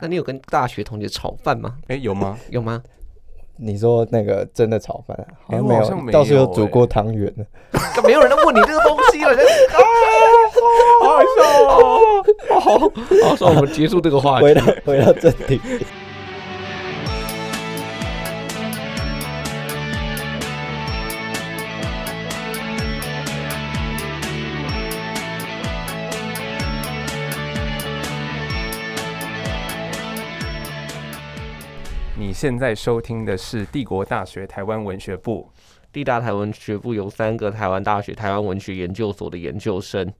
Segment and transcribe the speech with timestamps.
[0.00, 1.76] 那你有跟大学同学炒饭吗？
[1.88, 2.38] 哎，有吗？
[2.50, 2.82] 有吗？
[3.62, 5.14] 你说那个真的炒饭，
[5.46, 7.46] 好像没有，倒是有煮过汤圆的。
[8.02, 9.36] 没有人在问你这个东西了。
[11.00, 12.00] 好好笑哦！
[12.60, 12.78] 好，
[13.28, 14.44] 好，算我们结束这个话题。
[14.44, 15.60] 回到回到正题，
[32.40, 35.46] 现在收听的是帝国大学台湾文学部。
[35.92, 40.10] 地大台湾学部有三个台湾大学台湾文学研究所的研究生。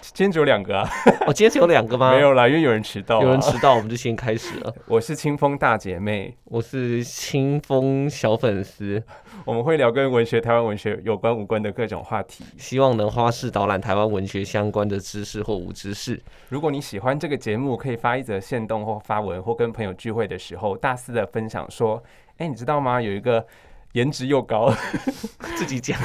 [0.00, 0.88] 今天只有两个啊，
[1.26, 2.12] 哦，今天只有两个吗？
[2.12, 3.22] 没有啦，因为有人迟到、啊。
[3.22, 4.72] 有人迟到，我们就先开始了。
[4.86, 9.02] 我是清风大姐妹，我是清风小粉丝，
[9.44, 12.44] 我们会聊跟文学、台湾文学有关无关的各种话题。
[12.56, 16.20] 希望能花式导览台湾文学相关的知识或无知识。
[16.48, 22.02] 如果你喜欢这个节目，可以发一则线动或发文，或跟朋友聚会的时候大肆的分享说
[22.38, 23.02] ：“哎、你知道吗？
[23.02, 23.44] 有一个
[23.92, 24.72] 颜值又高，
[25.56, 25.98] 自己讲。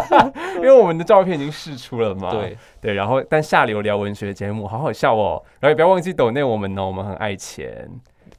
[0.56, 2.30] 因为我们的照片已经试出了嘛。
[2.30, 5.42] 对，对，然后但下流聊文学节目好好笑哦。
[5.60, 7.88] 然后也不要忘记抖内我们哦，我们很爱钱。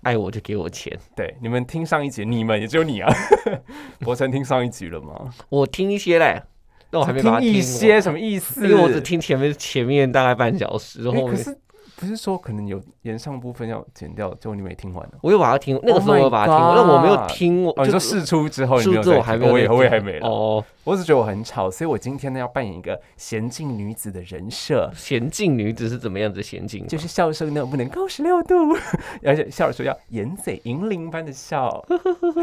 [0.01, 0.95] 爱我就给我钱。
[1.15, 3.11] 对，你们听上一集，你们也只有你啊。
[4.01, 5.33] 博成听上一集了吗？
[5.49, 6.43] 我听一些嘞，
[6.91, 8.67] 那我还没把一些什么意思？
[8.67, 11.57] 因为我只听前面前面大概半小时，然后诶可是
[11.97, 15.13] 不是说可能有延上部分要剪掉，结果你没听完呢？
[15.21, 17.63] 我有把它听，那个时候 Oh 我有把它听完，但我没有听。
[17.63, 20.27] 我哦，你就说试出之后你没有我还没我也还没了。
[20.27, 26.85] 哦，我只觉得我很吵，所以我今天呢要扮演一个娴静女子的人设，娴静女子是怎么样子的娴静？
[26.87, 28.55] 就是笑声呢不能高十六度，
[29.23, 31.83] 而且笑的时候要掩嘴银铃般的笑，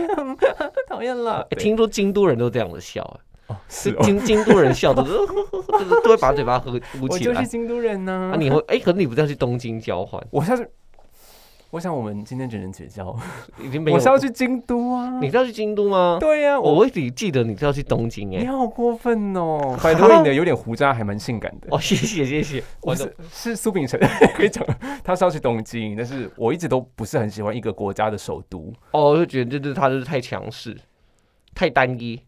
[0.88, 1.46] 讨厌了。
[1.50, 7.46] 欸 听说京都人都这样子笑，哦哎，是哦， 是京京都人笑的， 就是都会把嘴巴合捂起来我就是。
[7.46, 10.70] 京都人呢、啊，你会哎，可是你不是要去东京交换，我下次，
[11.70, 13.14] 我想我们今天只能绝交。
[13.62, 13.96] 已经没有。
[13.96, 15.18] 我是要去京都啊。
[15.20, 16.18] 你是要去京都吗？
[16.20, 18.46] 对呀、我我一直记得你是要去东京你哎。
[18.46, 19.78] 好过分哦！
[19.82, 21.68] 拜托你的有点胡渣，还蛮性感的。
[21.70, 23.98] 哦，谢谢谢谢，我我是是苏炳成
[24.34, 24.64] 可以讲，
[25.04, 28.72] 他是要去东京，但是我一直都不是很喜欢一个国家的首都。
[28.92, 30.76] 哦，我就觉得就是他就是太强势，
[31.54, 32.20] 太单一。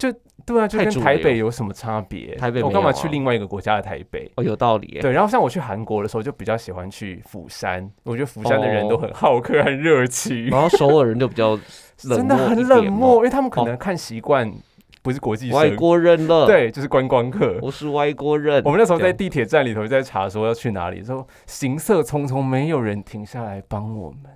[0.45, 2.35] 对啊，就跟台北有什么差别？
[2.35, 4.31] 台北我干嘛去另外一个国家的台北？
[4.35, 5.01] 哦，有道理哎。
[5.01, 7.89] 对，然后像我去韩国的时候，就比较喜欢去釜山。
[8.03, 11.55] 我觉得釜山的人哦都很好客、很热情，然后首尔人就比较
[12.03, 14.51] 冷真的很冷漠，因为他们可能看习惯
[15.01, 17.57] 不是国际外生，国人了。，对，就是观光客。
[17.61, 18.61] 我是外国人。
[18.65, 24.31] 我们那时候在地铁站里头在查说要去哪里，说行色匆匆，没有人停下来帮我们，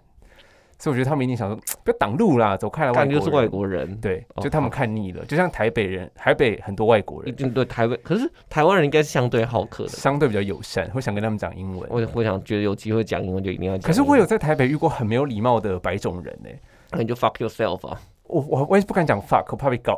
[0.79, 2.94] 所以我觉得他们一定想说 不要挡路啦，走开了。
[2.94, 3.51] 感觉是外人。
[3.51, 9.89] 国人，对，哦就他们看腻了，就像台北人，台北很多外国一人，定对台北，可是台湾人应该是相对好客的。
[9.89, 11.88] 相对比较友善，会想跟他们讲英文。
[11.91, 13.88] 我我想觉得有机会讲英文就一定要讲。
[13.88, 16.50] 可是我有在台北遇过很没有礼貌的白种人呢、
[16.91, 18.00] 那你就 fuck yourself 啊！
[18.23, 19.94] 我我我也不敢讲 fuck，我怕被告。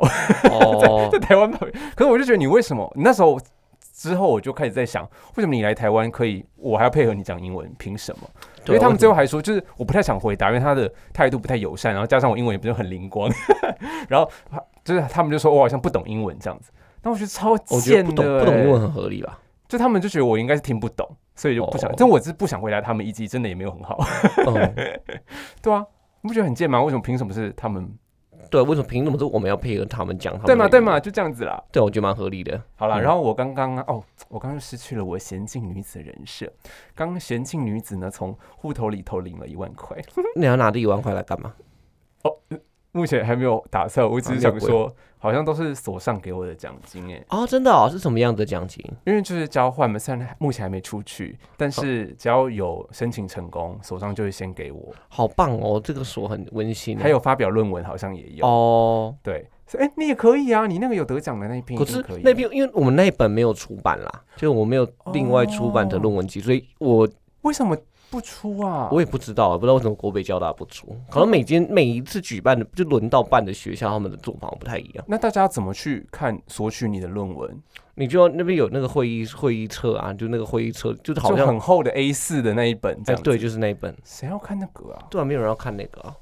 [0.50, 2.90] 哦 在，台湾怕被，可是我就觉得你为什么？
[2.96, 3.38] 你那时候
[3.94, 5.04] 之后我就开始在想，
[5.36, 8.28] 为什么你来台湾可以，我还要配合你讲英文，凭什么？
[8.66, 13.30] 因为他们最后还说，就是我不太想回答，因为他的态度不太友善，然后加上我英文也不是很灵光，
[14.08, 14.30] 然后
[14.84, 16.70] 就是他们就说我好像不懂英文这样子。
[17.00, 19.38] 但我觉得超贱不懂的、欸不懂英文，很合理吧？
[19.68, 21.90] 就他们就觉得我应该是听不懂，所以就不想。
[21.90, 23.98] 哦但我是不想回答他们，以及真的也没有很好，
[24.46, 24.74] 嗯，
[25.62, 25.84] 对啊，
[26.20, 26.80] 你不觉得很贱吗？
[26.82, 27.90] 为什么凭什么是他们？
[28.52, 30.38] 对，为什么凭什么是我们要配合他们讲？
[30.42, 31.00] 对嘛对嘛，？
[31.00, 31.60] 就这样子啦。
[31.72, 32.62] 对，我觉得蛮合理的。
[32.76, 36.52] 好啦，嗯然后我刚刚哦，我刚刚失去了我娴静女子人设。
[36.94, 39.96] 刚刚娴静女子呢，从户头里头领了一万块，
[40.36, 41.54] 你要拿这一万块来干嘛？
[42.92, 48.84] 目前还没有打算，我只是想说，好像都是所上给我的奖金哎，哦，真的哦，是什么样的奖金？
[49.06, 54.94] 因为就是交换嘛，虽然目前还没出去，但是只要有申请成功，所上就会先给我。
[55.08, 56.98] 好棒哦，这个所很温馨。
[56.98, 59.48] 还有发表论文好像也有，哦，对，
[59.78, 62.04] 哎、你也可以啊，你那个有得奖的那一篇可是。
[62.22, 67.08] 那篇因为我们那一本没有出版啦，就是我没有另外出版的哦论文集，所以我
[67.40, 67.74] 为什么
[68.12, 68.90] 不出啊？
[68.92, 75.04] 我也不知道，不知道为什么国北交大不出，可能每间每一次举办的就轮到办的学校，他们的做法不太一样。
[75.08, 77.50] 那大家怎么去看索取你的论文？
[77.94, 83.20] 你就要那边有那个会议会议册啊，就那个会议册，就是好像很厚的 A 四的那一本这样。
[83.20, 85.06] 哎对，就是那一本，谁要看那个啊？
[85.10, 86.16] 对啊，没有人要看那个啊，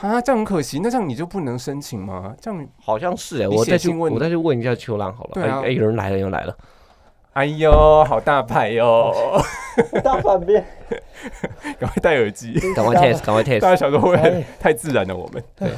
[0.00, 0.78] 啊，这样很可惜。
[0.82, 2.34] 那这样你就不能申请吗？
[2.40, 5.30] 这样，好像是哎、你我再去问我再去问一下秋浪好了。
[5.34, 6.56] 对啊哎、哎有人来了，有人来了，
[7.40, 9.10] 哎呦，好大牌哟！
[10.04, 10.62] 大反面，
[11.80, 15.16] 赶快戴耳机， 赶快 test，赶快 test，大家想说会不会哎太自然了？
[15.16, 15.70] 我们对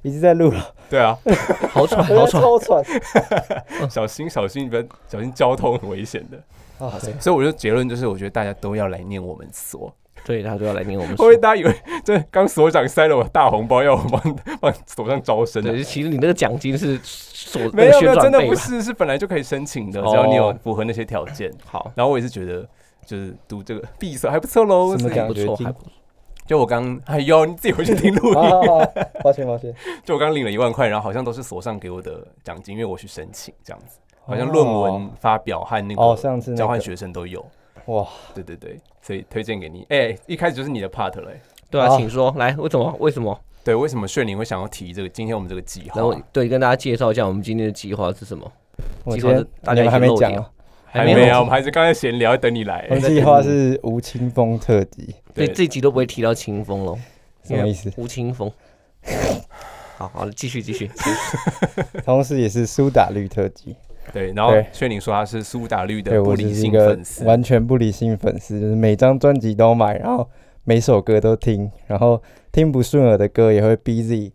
[0.00, 1.18] 已经在录了，对啊，
[1.68, 2.32] 好喘，好喘。
[2.32, 6.38] 在超喘小心小心，不要小心交通很危险的。
[6.86, 6.98] 啊！
[7.20, 9.94] 所以我觉得结论就是，我觉得大家都要来念我们所。
[10.24, 11.36] 对他就要来念我们书会不会。
[11.36, 11.74] 大家以为
[12.04, 15.72] 这刚所长塞了我大红包，要我帮帮手上招生的？
[15.72, 21.52] 对，其实你那个奖金是所没有没有，真的不是，是本来就可以申请的，只要你有哦符合那些条件。
[21.64, 22.66] 好，然后我也是觉得，
[23.06, 24.96] 就是读这个闭塞还不错喽。
[24.96, 25.72] 什么奖学金不错还？
[25.72, 25.92] 不错。
[26.46, 28.34] 就我刚，哎呦，你自己回去听录音。
[28.36, 28.86] 哦，
[29.22, 29.74] 抱歉抱歉，
[30.04, 37.42] 就我刚领了一万块，然后好像都是所上给我的奖金，因为我去申请这样子，好像论文发表和那哦，个交换学生都有。
[37.86, 39.86] 哇，对对对，所以推荐给你。
[39.90, 41.40] 哎、一开始就是你的 part 嘞、
[41.70, 42.96] 对啊，好请说来，为什么？
[42.98, 43.38] 为什么？
[43.62, 45.08] 对，为什么炫灵会想要提这个？
[45.08, 48.50] 今天我们这个计划然后对，跟大家介绍一下我们今天的计划是什么？
[49.10, 50.46] 计划是大家还没讲哦，
[50.84, 52.94] 还没有，没有我们还是刚才闲聊，等你来我。
[52.94, 56.98] 们计划是吴青峰特辑，所以对这集都不会提到清风喽。
[57.42, 57.92] 什么意思？
[57.96, 58.50] 吴清风。
[59.96, 60.90] 好好，继续继续。
[62.04, 63.76] 同时也是苏打绿特辑。
[64.14, 70.30] 对，然后对炫灵说他是苏打绿的不理性粉丝，完全不理性粉丝，就是每张专辑都买，然后
[70.62, 72.22] 每首歌都听，然后
[72.52, 74.32] 听不顺耳的歌也会逼自己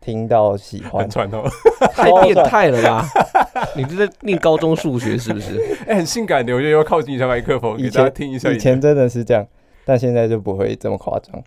[0.00, 1.10] 听到喜欢很。
[1.10, 1.44] 传统，
[1.92, 3.06] 太变态了吧？
[3.76, 5.76] 你是在念高中数学是不是？
[5.86, 8.50] 哎、很性感的，我觉得要靠近一下麦克风，给以大家前听一下。
[8.50, 9.46] 以前真的是这样，
[9.84, 11.42] 但现在就不会这么夸张。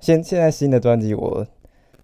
[0.00, 1.46] 现现在新的专辑我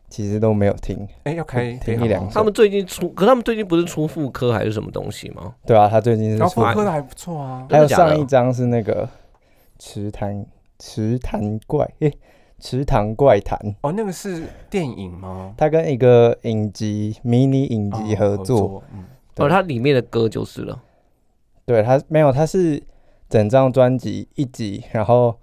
[0.08, 2.30] 其实都没有听，哎、要开听一两首。
[2.30, 5.54] 他们最近出，可他们最近不是出副科还是什么东西吗？
[5.66, 6.66] 对啊，他最近是然后出复。
[6.74, 7.66] 刻的还不错啊。
[7.70, 9.08] 还有上一张是那个
[9.78, 10.46] 池塘
[10.78, 12.12] 池塘怪，诶、
[12.58, 15.54] 池塘怪谈，哦，那个是电影吗？
[15.56, 18.82] 他跟一个影集迷你影集哦合作，，
[19.36, 20.82] 哦，它里面的歌就是了。
[21.66, 22.82] 对他没有，他是
[23.28, 25.36] 整张专辑一集，然后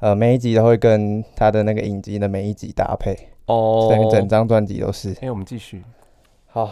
[0.00, 3.16] 呃每一集都会跟他的那个影集的每一集搭配，
[3.48, 5.16] 哦等于整张专辑都是。
[5.20, 5.82] 哎、我们继续
[6.46, 6.70] 好，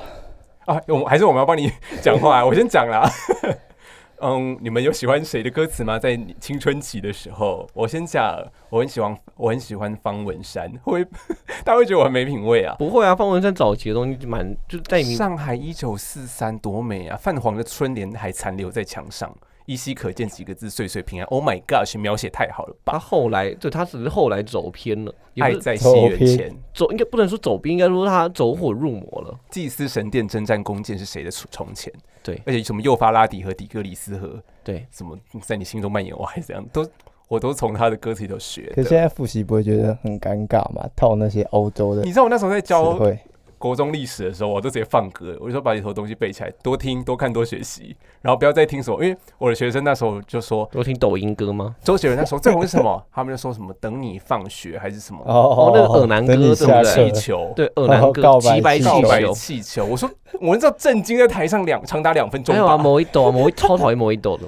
[0.65, 1.71] 啊，我们还是我们要帮你
[2.01, 3.07] 讲话、 我先讲啦。
[4.19, 5.99] 嗯，你们有喜欢谁的歌词吗？
[5.99, 11.05] 在你青春期的时候，我先讲，我很喜欢，我很喜欢方文山，会
[11.63, 12.75] 大家会觉得我很没品味啊？
[12.79, 17.17] 不会啊，方文山早期的东西蛮就在上海一九四三多美啊！
[17.19, 19.31] 泛黄的春联还残留在墙上，
[19.67, 21.27] 依稀可见几个字：岁岁平安。
[21.27, 22.99] Oh my gosh，描写太好了吧他吧！
[22.99, 29.39] 后来对他只是后来走偏了，爱在西元前，走应该不能说走偏，应该说他走火入魔了。
[29.51, 31.93] 祭司神殿征战弓箭是谁的从前？
[32.23, 36.85] 对而且什么幼发拉底和底格里斯河，对，什么在你心中蔓延，我还是这样，都
[37.29, 38.99] 我都从他的歌词里头学可是现。
[38.99, 40.89] 在复习不会觉得很尴尬吗？
[40.97, 43.19] 套那些欧洲的你知道我那时候在教汇，
[43.59, 51.75] 国中历史的时候，我都直接放歌，我就说把里头东西背起来，多听、多看、多学习，然后不要再听什么，因为我的学生那时候就说，多听抖音歌吗？
[51.83, 53.03] 周杰伦那时候最红是什么？
[53.13, 55.21] 他们就说什么等你放学还是什么？
[55.25, 56.85] 哦那个耳男歌对不对？
[56.85, 57.53] 气球。
[57.57, 60.11] 对，耳男歌告白气气球气球，我说
[60.41, 64.45] 我知道震惊在台上两长达两分钟还有啊，某一朵啊，某一超讨厌某一朵的，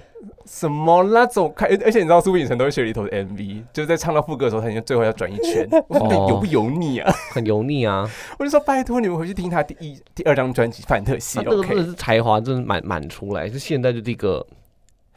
[0.50, 1.66] 什么那种开！
[1.66, 5.68] 而且你知道苏炳成都会学里头的 MV，就是在唱到副歌的时候，他已经最后要转一圈。
[5.88, 7.12] 我说你油不油腻啊？
[7.30, 8.08] 很油腻啊。
[8.38, 11.84] 我就说拜托你们回去听他第一、第二张专辑《范特西他》那个真的。
[11.84, 13.46] 是才华，真的满满出来。
[13.48, 14.44] 就现在就这个，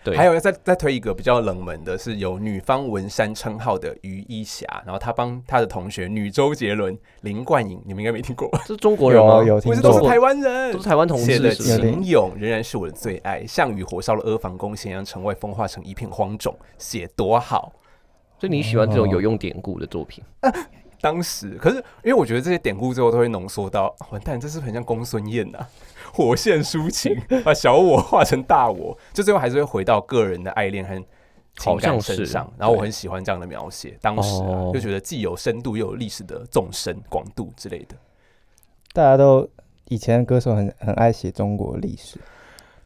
[0.04, 8.50] 对，还有再再推一个比较冷门的，是有女方文山称号的于一霞，然后她帮她的同学女周杰伦、林冠颖，你们应该没听过？
[8.66, 9.36] 这是中国人吗？
[9.36, 10.90] 有有听过不是都是台湾人都是。
[10.90, 11.72] 台湾同写的事是不是？
[11.72, 17.74] 有点秦勇仍然是我的最爱，项羽火烧了阿房宫，咸阳城外风化成一片荒冢，写多好。
[18.40, 20.24] 所以你喜欢这种哦有用典故的作品？
[21.00, 25.60] 当时，可是因为我觉得这些典故最后都会浓缩到，啊完蛋，这是不是很像公孙燕呐、
[26.14, 30.96] 火线抒情， 把小我化成大我，就最后还是会回到个人的爱恋和
[31.58, 32.52] 情感身上。
[32.58, 37.96] 然后我很喜欢这样的描写，当时啊，哦就觉得既有深度又有历史的纵深广度之类的。
[38.94, 39.48] 大家都
[39.90, 42.18] 以前的歌手很很爱写中国历史，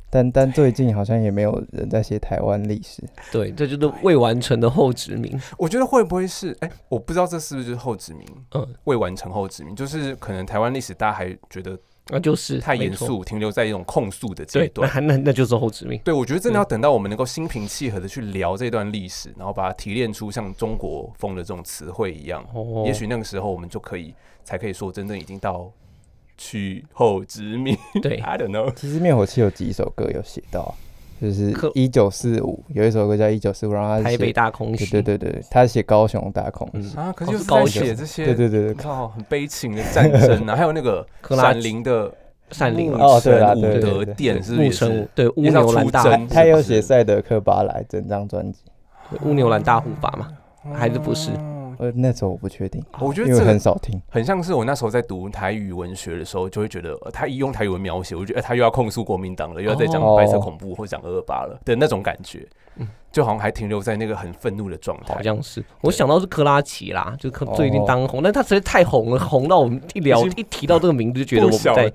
[0.10, 3.04] 但但最近好像也没有人在写台湾历史。
[3.32, 5.40] 对，这就是未完成的后殖民。
[5.58, 6.56] 我觉得会不会是？
[6.62, 11.78] 哎、我不知道这是不是就是后殖民，嗯，未完成后殖民，就是可能台湾历史大家还觉得
[12.10, 12.60] 那就是。
[12.60, 14.90] 太严肃，停留在一种控诉的阶，段。
[14.94, 16.00] 那那那就是后殖民。
[16.00, 25.72] 对，我觉得真的要等到我们能够心平气和的去聊这段历史，然后把它提炼出像中国风的这种词汇一样，哦也许那个时候我们就可以才可以说真正已经到
[26.38, 27.78] 去后殖民。
[28.02, 28.74] 对 I don't know。
[28.76, 30.74] 其实灭火器有几首歌有写到啊，
[31.22, 34.86] 就是可一九四五有一首歌叫一九四五，然后他是台北写大空袭。
[34.88, 42.12] 对对对对，他写高雄大空嗯袭，啊，可哦是高雄写这些，对对对对靠，很悲情的战争啊， 还有那个克拉闪灵的牧
[42.52, 45.08] 善灵啊哦对啦城武对对对德殿，是不是？
[45.16, 48.60] 对乌牛兰大他有写赛德克巴莱整张专辑，
[49.24, 50.28] 乌牛兰大护法嘛，
[50.74, 51.32] 还是不是？
[51.78, 54.02] 哦呃那首我不确定，我觉得这个很少听。
[54.10, 62.48] 很像是我那时候在读台语文学的时候，就会觉得、呃他一用台语文描写，我就觉得、呃他又要控诉国民党了，又要再讲哦白色恐怖或讲二二八了的那种感觉。
[62.78, 65.22] 嗯就好像还停留在那个很愤怒的状态好。
[65.24, 65.64] 像是。
[65.80, 71.90] 我想到是克拉奇啦，就克最近当红，但他实在太红了，红到我们一聊一提到这个名字就觉得我们在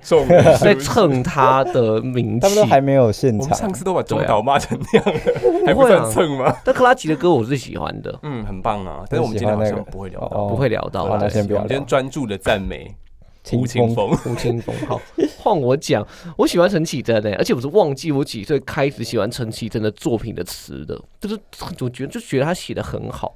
[0.57, 2.55] 在蹭他的名气他们。
[2.55, 5.21] 都还没有现场我们上，次都把中岛骂成那样了，
[5.67, 6.55] 还会蹭吗？
[6.65, 9.03] 但克拉奇的歌我是喜欢的，嗯，很棒啊！
[9.07, 11.29] 但是我们今天好像不会聊到，哦不会聊到好那。
[11.29, 12.95] 先不要聊我们今天专注的赞美
[13.43, 14.33] 清吴青风峰。
[14.33, 15.01] 吴 青峰，好，
[15.37, 16.07] 换我讲，
[16.37, 21.39] 我喜欢陈绮贞呢，而且我是忘记我几岁开始喜欢陈绮贞的作品的词的，就是
[21.79, 23.35] 我觉得就觉得她写的很好。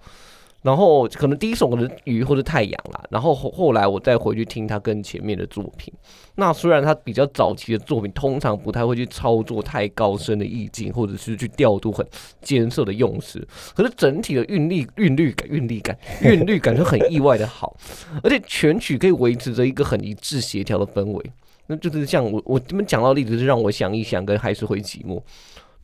[0.65, 5.93] 然后可能第一首可能是鱼或者太阳啦，然后后后来我再回去听他跟前面的作品。
[6.38, 12.03] 那虽然他比较早期的作品通常不太会去操作太高深的意境，或者是去调度很
[12.41, 17.77] 艰涩的用词，可是整体的韵律、韵律感、韵律感、韵律感就很意外的好，
[18.24, 21.31] 而且全曲可以维持着一个很一致协调的氛围。
[21.67, 25.22] 那就是像我我这边讲到例子，是让我想一想，跟还是会寂寞。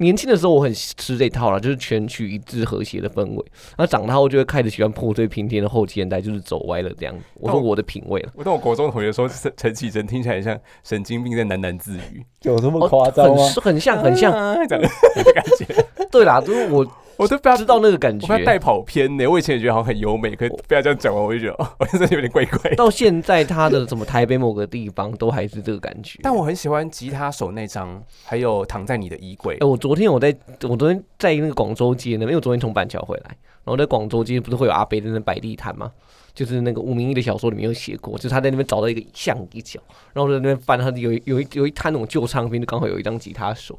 [0.02, 3.46] 年轻的时候我很吃这套啦，就是全曲一致和谐的氛围。
[3.78, 7.16] 那长大后就会开始喜欢破碎平添的后期年代，就是走歪了这样。
[7.36, 13.44] 我说我的品味了，我跟我国中同学说，陈陈绮贞听起来像神经病在喃喃自语，有这么哦夸张吗？
[13.62, 14.34] 很很像很像。
[14.34, 15.86] 啊 这样的感觉。
[16.12, 16.86] 对啦，就是我
[17.18, 18.26] 我都不要知道那个感觉。
[18.26, 19.28] 我怕带跑偏呢。
[19.28, 22.74] 我以前也觉得好像很优美，可是被他这样讲完，我就觉得 哦，好像真的有点怪怪。
[22.76, 26.20] 到现在他的什么台北某个地方都还是这个感觉。
[26.24, 29.68] 但我很喜欢吉他手那张，还有躺在你的衣柜哎、。
[29.68, 35.92] 我昨天我在我昨天在那个广州街那边，因为我昨天从板桥回来，然后在广州街不是会有阿北在那摆地摊吗？
[36.34, 39.82] 就是那个吴明义的小说里面有写过，就是他在那边找到一个橡皮角，
[40.14, 43.78] 然后在那边翻，他有一有一有一摊那种旧唱片，就刚好有一张吉他手，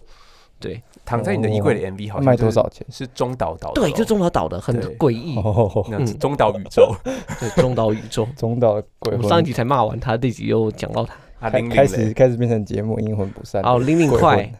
[0.63, 2.87] 对躺在你的衣柜的 MV 好像卖多少钱？
[2.91, 6.95] 是中岛导的哦，对，就中岛岛的很对诡异，哦，那嗯中岛宇宙
[7.41, 8.27] 对中岛宇宙。
[8.37, 11.15] 中岛的鬼魂我们上一集才骂完他，这集又讲到他。
[11.41, 13.63] 啊，开零零开始嘞开始变成节目阴魂不散。
[13.65, 14.53] 好，零零鬼快魂，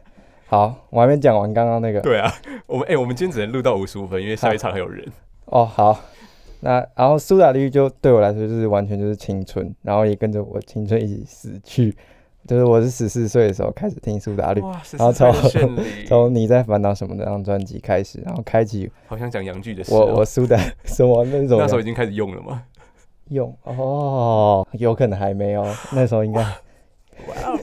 [0.49, 2.01] 好，我还没讲完刚刚那个。
[2.01, 2.33] 对啊，
[2.67, 5.07] 我们哎，我们今天只能录到五十五分，因为下一场还有人。
[5.45, 5.97] 哦，好，
[6.61, 11.97] 那然后苏打绿就对我来说就是完全就是青春，然后也跟着我青春一起死去。
[12.47, 14.61] 就是我是十四岁的时候开始听苏打绿，
[14.99, 15.33] 然后从，
[16.07, 20.15] 从《你在烦恼什么》那张专辑开始，然后开启好像讲洋剧的事我哦。
[20.19, 22.65] 我苏打 什么那种那时候已经开始用了吗？
[23.29, 26.41] 用哦，有可能还没有，那时候应该。
[27.29, 27.59] 哇哦，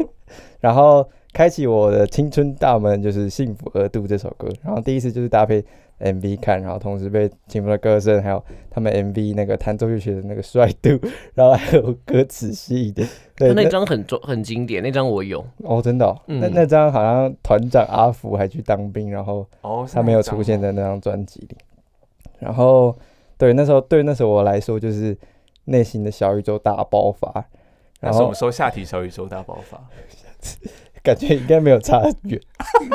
[0.62, 5.64] 然后开启我的青春大门就是《幸福额度》这首歌，然后第一次就是搭配
[6.00, 11.00] MV 看，然后同时被秦风的歌声，还有他们 MV 那个弹奏乐曲的那个帅度，
[11.36, 13.04] 然后还有歌词吸引的。
[13.36, 15.46] 对，那张很重很经典，那张我有。
[15.64, 21.58] 哦，真的、哦，嗯那那张好像团长阿福还去当兵，然后哦，他没有出现哦在那张专辑里。
[22.40, 22.96] 然后
[23.38, 25.18] 对那时候对那时候我来说就是
[25.66, 27.32] 内心的小宇宙大爆发，
[28.00, 29.78] 然后那是我们说下体小宇宙大爆发，
[31.04, 32.40] 感觉应该没有差很远。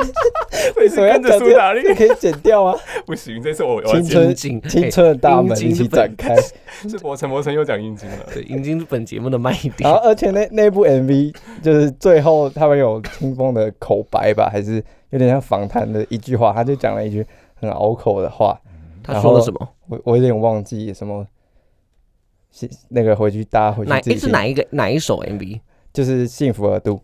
[0.77, 1.89] 为什么要跟着讲这苏打绿个？
[1.89, 2.75] 这可以剪掉啊！
[3.05, 6.35] 不行，这次我青春青春的大门一起展开。
[6.87, 8.17] 是我陈柏成又讲阴茎了。
[8.33, 9.93] 对，阴茎是本节目的卖点然。
[9.93, 18.59] 后，而且那那部 MV 就是最后他们有清风的口白吧，还是有点像访谈的一句话，他就讲了一句很拗口的话，
[19.03, 19.69] 他说了什么？
[19.87, 21.25] 我我有点忘记什么。
[22.51, 25.59] 是那个回去大家回去是哪一个哪一首 MV？
[25.91, 27.01] 就是幸福额度，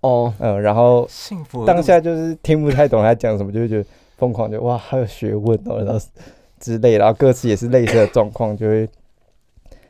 [0.00, 3.84] 哦，嗯，然后幸福当下就是听不太懂他讲什么，就会觉得
[4.16, 6.00] 疯狂，就哇，好有学问哦，然后
[6.60, 8.88] 之类，然后歌词也是类似的状况，就会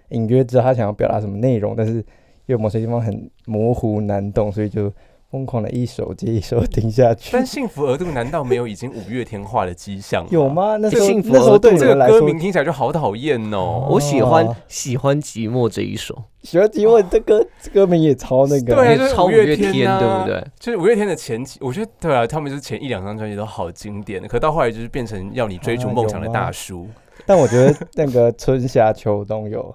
[0.09, 2.03] 隐约知道他想要表达什么内容，但是
[2.47, 4.91] 又某些地方很模糊难懂，所以就
[5.31, 7.45] 疯狂的一首接一首听下去但。
[7.45, 10.27] 幸福额度难道没有已经五月天化的迹象？
[10.31, 10.49] 有？
[10.49, 10.77] 吗？
[10.77, 13.87] 那时候幸福那时候对额度这个歌名，听起来就好讨厌哦。
[13.91, 20.47] 我喜欢哦喜欢寂寞这一首，喜欢寂寞这歌这歌名也超那个，对啊也超五就是五月月天，对不对？
[20.59, 26.89] 就是五月天的前期，我觉得对啊，他们就是前一两张专辑都好经典的，可到后来就是变成要你追逐啊梦想的大叔。
[27.27, 29.75] 但我觉得那个春夏秋冬有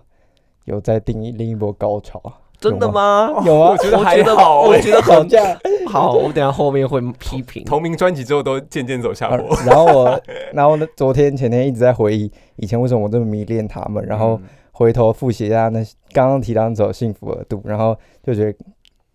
[0.65, 2.33] 有在定义另一波高潮啊，
[2.69, 3.29] 真的吗？
[3.45, 5.59] 有啊我，觉得还好欸，我觉得很吵架。
[5.87, 7.63] 好，我等下后面会批评。
[7.65, 9.55] 同名专辑之后都渐渐走下啊坡。
[9.65, 10.21] 然后我，
[10.53, 15.79] 然后呢，昨天前天一直在回忆以前为什么我这么迷恋他们，然后嗯回头复习一下那
[16.11, 18.57] 刚刚提到那首《幸福额度》，然后就觉得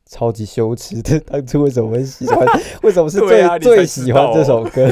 [0.06, 2.46] 超级羞耻的，当初为什么会喜欢，
[2.82, 4.88] 为什么是最、啊最喜欢这首歌？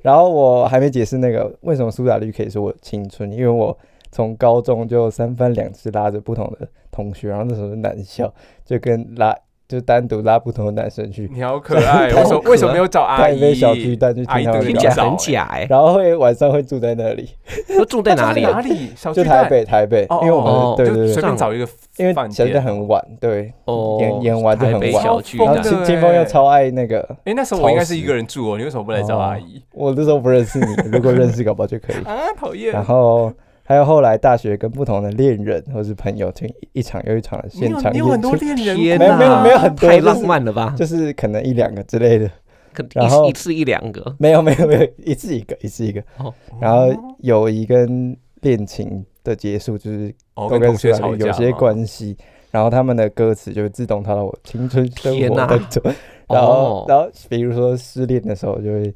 [0.00, 3.76] 然后我还没解释那个为什么苏打绿可以说我的青春，因为我
[4.10, 8.32] 从高中就三番两次拉着不同的同学，然后那时候是男校，
[8.64, 9.34] 就跟拉
[9.68, 13.20] 就单独拉不同的男生去，你好可爱， 为什么为什么没有找阿姨？
[13.20, 17.28] 带一杯小巨蛋去阿姨听他们听起来很假哎、然后会晚上会住在那里，
[17.68, 18.50] 那住在哪里啊？
[18.50, 18.90] 哪里？
[18.96, 22.60] 小就台北台北，哦因为我们哦对对对就随，便找一个因为饭其实店。
[22.60, 29.62] 很晚，对，哦，演演完就很台北晚然后清对清风又超爱那个，哎，那时候我应该是一个人住哦，你为什么不来找阿姨？
[29.72, 31.96] 我那时候不认识你，如果认识搞不好就可以。
[32.04, 32.84] 啊，讨厌然！
[32.84, 33.32] 后
[33.70, 40.74] 还有后来大学跟不同的恋人或是朋友听一场又一场的现场你有很多演出，恋人天没有没有没有很多太浪漫了吧？
[40.76, 42.28] 就是可能一两个之类的，
[42.72, 46.34] 可然后一一次一两个，没有没有没有一次一个一次一个，哦。
[46.60, 50.68] 然后友谊跟恋情的结束就是都跟
[51.16, 52.16] 有些关系，
[52.50, 55.80] 然后他们的歌词就会自动套到我青春生活当中，
[56.28, 56.84] 然后哦。
[56.88, 58.92] 然后比如说失恋的时候就会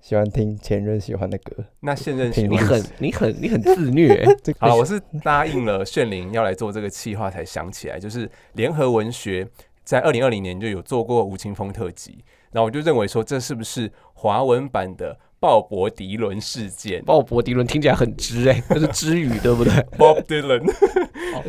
[0.00, 4.14] 喜欢听前任喜欢的歌，那现任喜挺欢你很你很你很自虐。
[4.14, 9.46] 欸、 好，我是答应了炫灵要来做这个企划才想起来，就是联合文学
[9.84, 17.02] 在二零二零年就有做过吴青峰特辑，然后我就认为说这是不是华文版的鲍勃迪伦事件。
[17.04, 20.64] 鲍勃迪伦听起来很知哎、 那是知语对不对？？Bob Dylan，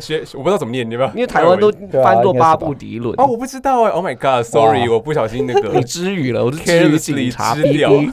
[0.00, 1.12] 学我不知道怎么念，你要不要？
[1.14, 3.14] 因为台湾都翻作巴布迪伦。
[3.18, 7.90] 哦，我不知道哎，Oh my God，Sorry，我不小心那个你知语了，我是知语 carelessly 警察知掉。
[7.90, 8.12] B B。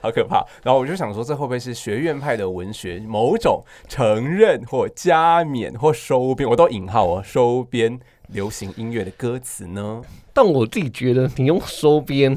[0.00, 0.44] 好可怕。
[0.62, 6.48] 然后我就想说，这会不会是学院派的文学某种承认或加冕或收编？
[6.48, 10.02] 我都引号哦，收编流行音乐的歌词呢？
[10.32, 12.36] 但我自己觉得你用收编，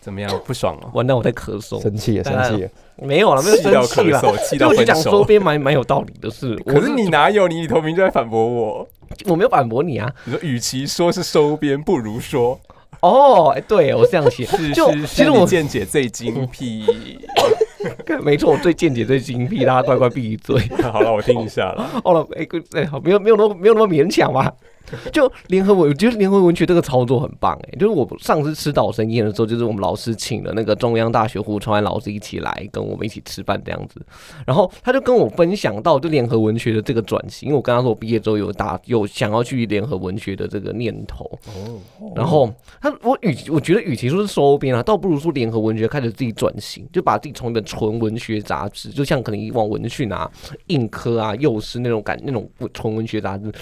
[0.00, 0.40] 怎么样？
[0.44, 1.80] 不爽哦， 完蛋，我在咳嗽。
[1.80, 4.20] 生气了生气了，没有了，没有生气了。
[4.20, 5.24] 咳嗽，气就我就讲收。
[5.24, 7.48] 编蛮蛮有道理的事， 可是你哪有？
[7.48, 8.86] 你里头明就在反驳我。
[9.26, 10.12] 我没有反驳你啊。
[10.24, 12.60] 你说，与其说是收编，不如说
[13.04, 16.86] 哦，哎，对我这样写，是就其实我见解最精辟。
[18.22, 20.60] 没错，我最见解最精辟，大家乖乖闭嘴。
[20.90, 21.82] 好了，我听一下了。
[22.04, 24.52] 好了，哎、哎，好，没有没有那么没有那么勉强吧。
[25.10, 33.98] 就联合文，我觉得联合文学这个操作很棒哎、就是我上次吃岛生宴的时候，就是我们老师请了那个中央大学胡传安老师一起来跟我们一起吃饭这样子，
[34.46, 41.24] 然后他就跟我分享到就联合文学的这个转型，因为我跟他说我毕业之后有打有想要去联合文学的这个念头，
[41.98, 50.30] 哦，然后他我与其我觉得与其说是收编啊，倒不如说联合文学开始自己转型，就把自己从一本纯文学杂志，就像可能以往文讯啊、
[50.66, 53.52] 硬科啊、幼师那种感那种纯文学杂志，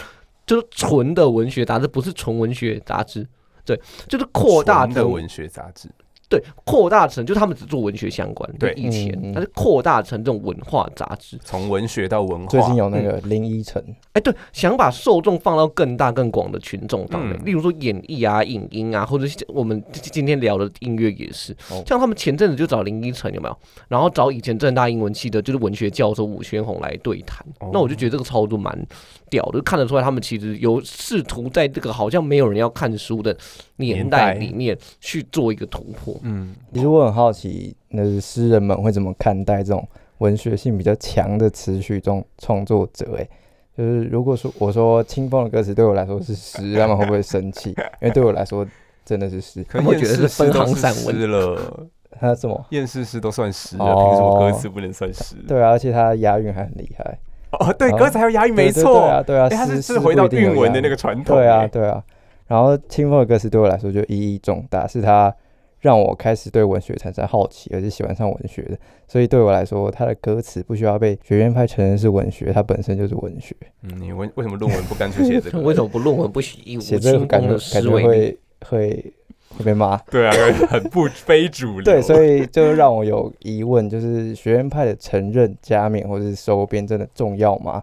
[0.47, 3.27] 就是纯的文学杂志，不是纯文学杂志。
[3.65, 5.89] 对，就是扩大纯的文学杂志。
[6.33, 8.51] 对扩大成，就他们只做文学相关。
[8.59, 11.39] 对以前它是扩大成这种文化杂志。
[11.45, 21.53] 从文学到文化，最近有那个林依晨，哎，对，想把受众放到更大更广的群众上面，嗯例如说演艺啊、影音啊，或者是我们今今天聊的音乐也是。
[21.71, 23.57] 哦像他们前阵子就找林依晨有没有？
[23.89, 27.47] 然后找以前正大英文系的，就是文学教授武宣红来对谈。
[27.61, 28.87] 哦那我就觉得这个操作蛮
[29.29, 33.37] 屌的，就看得出来他们其实有试图在这个好像没有人要看书的
[33.77, 36.19] 年代里面去做一个突破。
[36.23, 39.87] 嗯，其实我很好奇，那诗人们会怎么看待这种
[40.19, 43.17] 文学性比较强的词曲中创作者？
[43.19, 43.29] 哎，
[43.77, 47.71] 就是如果说我说清风的歌词对我来说是诗，他们会不会生气？
[48.01, 48.67] 因为对我来说
[49.05, 49.63] 真的是诗。
[49.65, 51.87] 可他们会觉得是分行散文诗了。
[52.21, 52.67] 他什么？
[52.71, 55.35] 厌世诗都算诗了，哦凭什么歌词不能算诗？
[55.49, 57.19] 对啊，而且他押韵还很厉害。
[57.53, 59.01] 哦，对，哦歌词还有押韵，没错。
[59.01, 60.87] 对啊，对啊，哎，他是诗是回到韵文的那。
[60.87, 61.37] 诗个传统。
[61.37, 62.05] 对啊，哎，对啊。
[62.47, 65.35] 然后清风的歌词对我来说就意义重大，是他
[65.83, 68.79] 让我开始对文学产生好奇，而且喜欢上文学的。
[69.09, 73.55] 所以对我来说，他的歌词不需要被学院派承认是文学，它本身就是文学。
[73.83, 75.61] 嗯，你为为什么论文不干脆写这个？
[75.67, 77.81] 为什么不论文不以吴写这个清感觉？
[77.91, 79.13] 会会
[79.59, 79.97] 会被骂。
[80.09, 80.33] 对啊，
[80.71, 81.83] 很不非主流。
[81.83, 87.83] 对，所以就让我有疑问，就是学院派的承认、加冕或者是收编真的重要吗？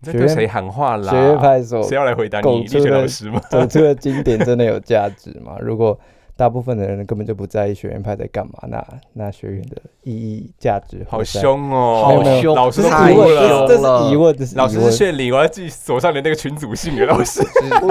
[0.00, 1.10] 你在对谁喊话啦？
[1.10, 2.46] 学院派所谁要来回答你？
[2.46, 3.40] 力拱出的学老师吗？
[3.50, 5.56] 走出的经典真的有价值吗？
[5.60, 5.98] 如果
[6.38, 11.24] 大部分的人根本就不在意学院派在干嘛，那那学院的意义价值好。
[11.24, 12.04] 凶哦！
[12.04, 17.42] 好凶，老师都太这是疑问，了这是疑问，这是老师是炫灵，我要记手上的那个群组信给老师。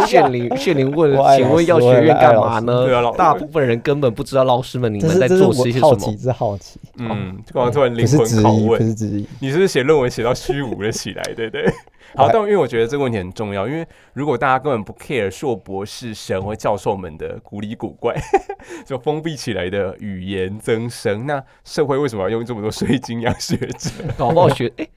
[0.08, 3.14] 炫灵炫灵问，请问要学院干嘛呢对啊老？
[3.18, 6.16] 大部分人根本不知道老师们你们在做些什么好奇，。
[6.16, 9.28] 这是好奇，嗯，就刚刚突然灵魂拷问，是质疑。
[9.42, 11.24] 你是不是写论文写到虚无了起来？
[11.36, 11.66] 对不对？
[12.16, 18.16] 好，但因为我觉得这个问题很重要，因为如果大家根本不 care 硕博士生或教授们的古里古怪，
[18.86, 23.90] 就封闭起来的语言增生，那社会为什么要用这么多水晶养学者？
[24.18, 24.88] 搞不好学哎、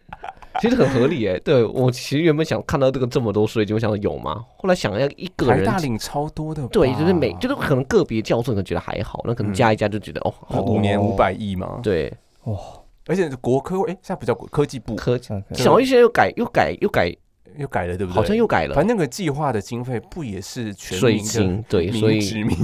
[0.61, 4.45] 其实很合理哎、对我其实原本想看到这个这么多税金，我想说有吗？
[4.57, 12.13] 后来想要一个人台大领超多的，对，就是每就是可能个别教授可能觉得还好，那可能嗯加一加就觉得、哦，五年哦五百亿嘛，对。
[12.45, 12.57] 哇，
[13.07, 17.15] 而且国科哎，现在不叫国科技部，科这样可以小一些又改又改又改
[17.59, 18.15] 又改了，对不对？
[18.15, 22.21] 好像又改了反正那个计划的经费不也是全税民对，所以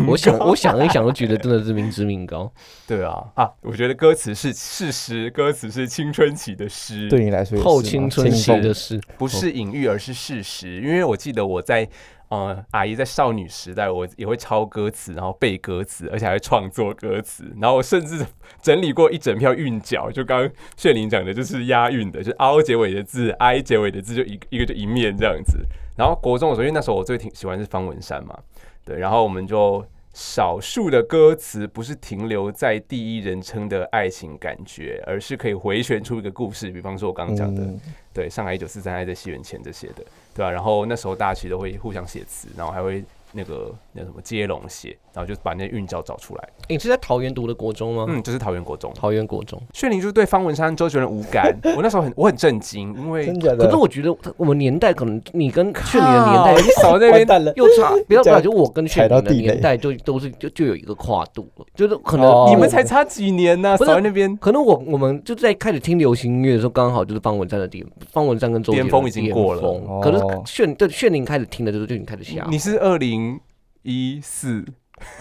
[0.07, 2.51] 我想 我想一想，都觉得真的是民脂民膏。
[2.87, 3.51] 对 啊啊！
[3.63, 10.81] 我觉得歌词是事实，歌词是青春期的诗，对你来说后青春期的诗，不是隐喻，而是事实。
[10.81, 11.89] 因为我记得我在
[12.29, 17.45] 嗯阿姨在少女时代，我也会抄歌词，然后背歌词，而且还会创作歌词。
[17.61, 18.27] 然后我甚至
[18.61, 25.65] 整理过一整票韵脚，就刚刚炫灵讲的，就是押韵的，就是 o 结尾的字，“i” 结尾的字，就一个一个就一面这样子。
[25.97, 28.37] 然后国中的时候，因为那时候我最挺喜欢是方文山嘛，
[28.85, 29.85] 对，然后我们就
[30.19, 36.71] 少数的歌词不是停留在第一人称的爱情感觉，而是可以回旋出一个故事。
[36.71, 37.79] 比方说我刚刚讲的，嗯
[38.15, 40.03] 对，上海一九四三爱在西元前这些的，
[40.35, 46.49] 对吧、然后那时候大家其实都会互相写词，然后还会那个那什么接龙写，然后就把那韵脚找出来。
[46.69, 48.07] 你是在桃园读的国中吗？
[48.09, 49.61] 嗯，就是桃园国中，桃园国中。
[49.73, 51.57] 炫灵就是对方文山、周杰伦无感。
[51.77, 53.65] 我那时候很我很震惊，因为真假的？
[53.65, 73.39] 可是我觉得我们年代可能你跟炫灵的年代少在那边完蛋了，又差，不要不要，就我跟炫灵的年代就都是就就有一个跨度了，就是可能哦你们才差几年呢、少在那边可能我我们就在开始听流行音乐的时候，刚好就是方文山的巅，方文山跟周杰伦的巅峰已经过了可是炫对炫灵开始听的时候就已经开始下，你是二零
[73.87, 74.65] 一四，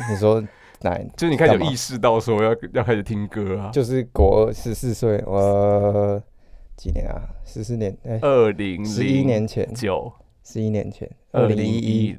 [0.10, 0.44] 你说
[0.82, 0.98] 哪？
[1.16, 3.70] 就是你开始有意识到说要要开始听歌啊。
[3.72, 6.22] 就是国十四岁，我
[6.76, 7.22] 几年啊？
[7.46, 10.12] 十四年，哎，二零十一年前，九，
[10.44, 12.06] 十一年前，二二零一一。
[12.06, 12.18] 一，，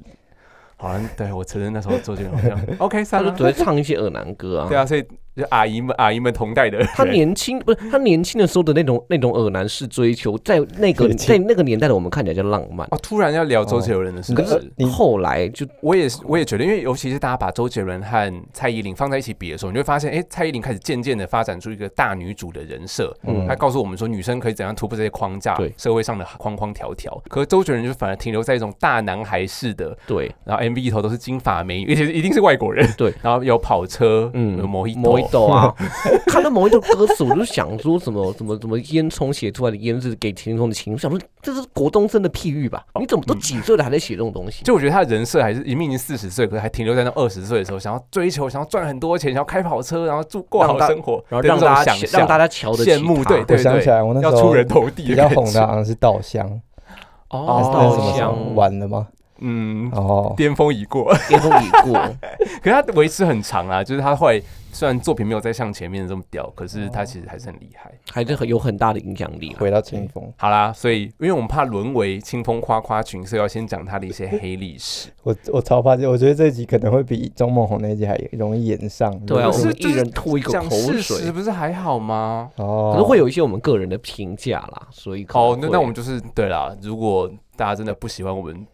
[0.76, 2.58] 好像对我承认那时候周杰伦好像。
[2.78, 3.30] OK 他算了。
[3.32, 4.68] 就只，会唱一些耳男歌啊。
[4.68, 5.04] 对啊，所以
[5.36, 14.86] 就阿姨们阿姨们同代的，他年轻不是他年轻的时候的那种那种耳男式追求，在那个在那个年代的我们看起来叫浪漫，哦，突然要聊周杰伦的事可是。
[14.86, 23.14] 后来就我也是，我也觉得，因为尤其是大家把周杰伦和蔡依林放在一起比的时候，你就会发现，哎、蔡依林开始渐渐的发展出一个大女主的人设。
[23.26, 27.22] 嗯她告诉我们说，女生可以怎样突破这些框架对，社会上的框框条条。
[27.28, 32.88] 可是周杰伦就反而停留在一种大男孩式的，对然后 MV 里头都是金发美女，而且一定是外国人。
[32.96, 35.74] 对，然后有跑车，嗯有摩一某一斗啊，
[36.26, 42.84] 看到某一首歌词，我就想说什么 什么什么烟囱写出来的烟是给青葱的情，我想说这是国中生的譬喻吧？
[43.00, 44.64] 你怎么都几岁了还在写这种东西？
[44.64, 56.48] 就我觉得他的人设还是明明已经四十岁，可是还停留在那二十岁的时候，想要追求，想要赚很多钱，想要开跑车，然后住过好生活，然后让大家想让大家瞧得起羡慕，对对对，我想起来，我那时候要出人头地比较红的好像是稻香，
[57.30, 59.08] 哦那是什么时像候完了吗？
[59.38, 61.92] 嗯，哦，巅峰已过，巅峰已过，
[62.62, 64.40] 可是他维持很长啊，就是他后来
[64.72, 67.92] 虽然作品没有再像前面这么屌，可是他其实还是很厉害。
[68.12, 69.56] 还是很有很大的影响力啦。
[69.58, 75.10] 回到清风，好啦，所以因为我们怕沦为清风夸夸群，所以要先讲他的一些黑历史。
[75.22, 79.18] 我我超怕这，我觉得这一集可能会比钟梦红那一集还容易演上。
[79.26, 82.50] 对啊，我们一人吐一口口水实，不是还好吗？
[82.56, 86.74] 哦，可是会有一些我们个人的评价啦，所以可能哦，那那我们就是对啦。
[86.82, 88.66] 如果大家真的不喜欢我们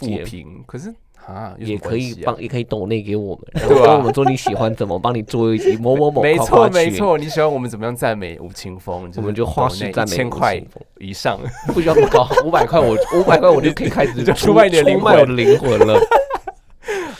[0.00, 0.94] 复解评，可是
[1.26, 7.18] 啊，也可以帮，也可以抖内给我们， 然后跟我们说你喜欢怎么，帮你做一集某某某 没错没错。
[7.18, 10.62] 你喜欢我们怎么样赞美吴青峰，我们就花式赞美吴一千块
[10.98, 11.38] 以上。
[11.74, 16.00] 不需要那么高，五百块我五百块我就可以开始就出卖你的灵魂我的灵魂了。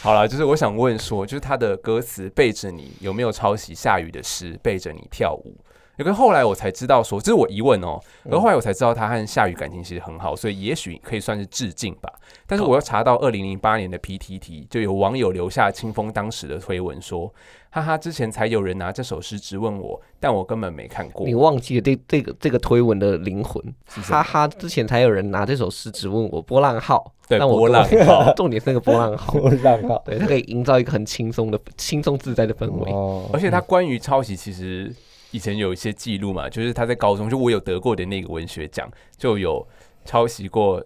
[0.00, 5.54] 好了，就是我想问说，就是他的歌词背着你有没有抄袭下雨的诗，背着你跳舞？
[6.00, 8.00] 有个后来我才知道说，这是我疑问哦。
[8.24, 12.10] 嗯而后来我才知道他和夏雨感情其实很好，所以也许可以算是致敬吧。
[12.46, 17.30] 但是我又查到二零零八年的 PTT，就有网友留下清风当时的推文说
[17.70, 21.34] ：“哈哈，之前才有人拿这首诗质问我，但我根本没看过你。
[21.34, 24.48] 忘记了这这个这个推文的灵魂，哈哈！
[24.48, 28.32] 之前才有人拿这首诗质问我波浪号，对，但我波浪号。
[28.36, 30.02] 重点是那个波浪号，波浪号。
[30.06, 32.90] 对，它可以营造一个很轻松的、轻松自在的氛围。
[32.90, 34.94] 哦而且他关于抄袭，其实
[35.32, 39.66] 以前有一些记录嘛，就是他在高中，就我有得过的那个文学奖，就有
[40.04, 40.84] 抄袭过，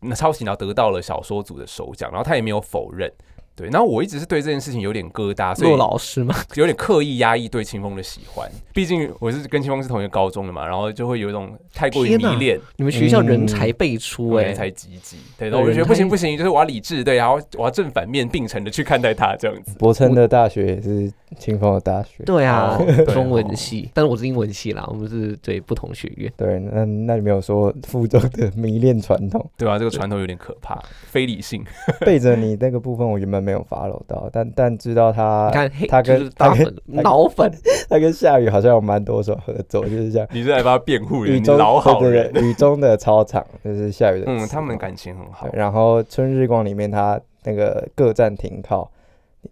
[0.00, 3.12] 那抄袭然后得到了小说组的首奖，然后他也没有否认。
[3.56, 8.46] 对，然后我一直是对这件事情有点疙瘩，所以做老师嘛，有点刻意压抑对清风的喜欢。
[8.74, 15.16] 毕竟我是跟清风是同一个高中的嘛，然后就会有一种太过于迷恋，你们学校人才辈出哎、人才济济。
[15.38, 19.74] 对，对然后我就觉得不行不行，就是我要理智，对，然后我要正反面并存的去看待他这样子。
[19.78, 22.22] 博称的大学也是清风的大学。
[22.24, 22.78] 对啊
[23.14, 26.30] 中哦文系，但是我是英文系啦，我们是对不同学院。
[26.36, 31.64] 对，那那你没有说附中的 迷恋传统，对啊，这个传统有点可怕，非理性。
[32.00, 37.50] 背着你那个部分，我原本没有 follow 到，但但知道他你看，他跟就是大他跟粉脑粉，
[37.88, 42.32] 他跟夏雨好像有蛮多首合作，就是这样你是来帮他辩护的，你雨中老好人。
[42.42, 45.48] 雨中的操场，就是夏雨的嗯，他们感情很好。
[45.52, 48.90] 然后春日光里面他那个各站停靠，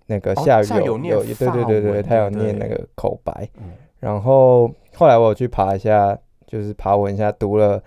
[0.06, 3.48] 那个哦夏雨有念有对对法对对，他有对不对念那个口白。
[3.58, 7.82] 嗯然后后来我有去爬一下，就是爬文一下，读了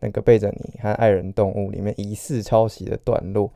[0.00, 3.50] 那个背着你和爱人动物里面疑似抄袭的段落。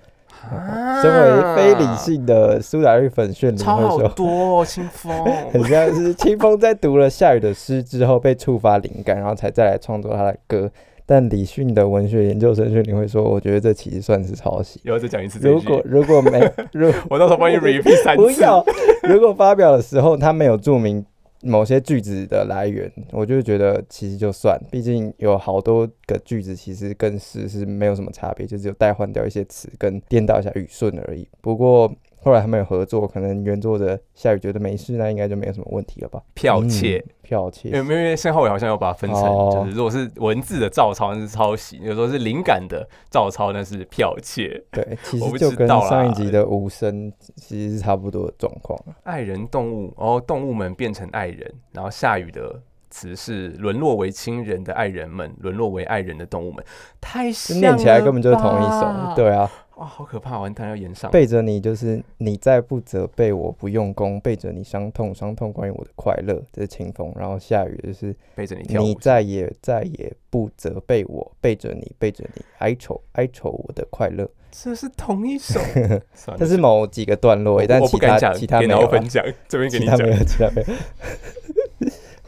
[0.50, 5.12] 啊身为非理性的苏打绿粉炫灵超好会说，多哦，清风。
[5.52, 10.70] 很像是清风在读了夏雨的诗之后被触发灵感，然后才再来创作他的歌。
[11.04, 14.80] 但李迅的文学研究生炫灵会说，我觉得这其实算是抄袭。
[14.84, 16.40] 又要再讲一次一如果 如果没
[16.72, 18.22] 如我到时候帮你 repeat 三次。
[18.22, 18.64] 不要，
[19.02, 21.04] 如果发表的时候他没有注明
[21.42, 31.28] 某些句子的来源，我就觉得其实就算，毕竟有好多个句子其实跟诗是没有什么差别，就只有代换掉一些词跟颠倒一下语顺而已。
[31.40, 36.22] 不过后来他们有合作，可能原作者夏雨觉得没事，那应该就没有什么问题了吧？
[36.36, 44.62] 剽窃，嗯，剽窃因为因为现在后来好像有把它分成，哦就是如果是文字的照抄那是抄袭，有时候是灵感的照抄那是剽窃。
[44.70, 48.94] 对，其我不实就跟知道上一集的无声其实是差不多的状况啊。
[49.02, 56.62] 爱人动物，然后动物们变成爱人，然后下雨的词是沦落为亲人的爱人们，沦落为爱人的动物们，
[57.00, 61.10] 太就像念起来根本就是同一首，，对啊，哇，好可怕，完蛋要演上。
[61.10, 67.10] 背着你就是你再不责备我不用功，背着你伤痛伤痛关于我的快乐，这是清风。
[67.16, 74.28] 然后下雨就是背着你跳舞，你再也再也不责备我，背着你背着你哀愁哀愁我的快乐。
[74.50, 75.58] 这是同一首，
[76.36, 80.16] 这是某几个段落但我其他其他没有啊，脑粉讲，这边给你讲其他没。
[80.18, 81.61] 有，其他没有。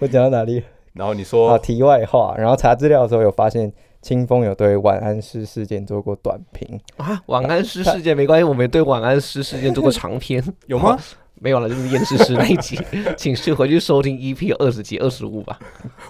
[0.05, 0.63] 我讲到哪里？
[0.93, 10.99] 然后你说啊，题外话，然后查资料的时候有发现，清风有对晚安诗事件做过短评，啊，晚安诗事件没关系，我们对晚安诗事件做过长篇， 有吗？
[11.41, 12.79] 没有了，就是验尸师那一集，
[13.17, 15.59] 请是回去收听 EP 二十集二十五吧。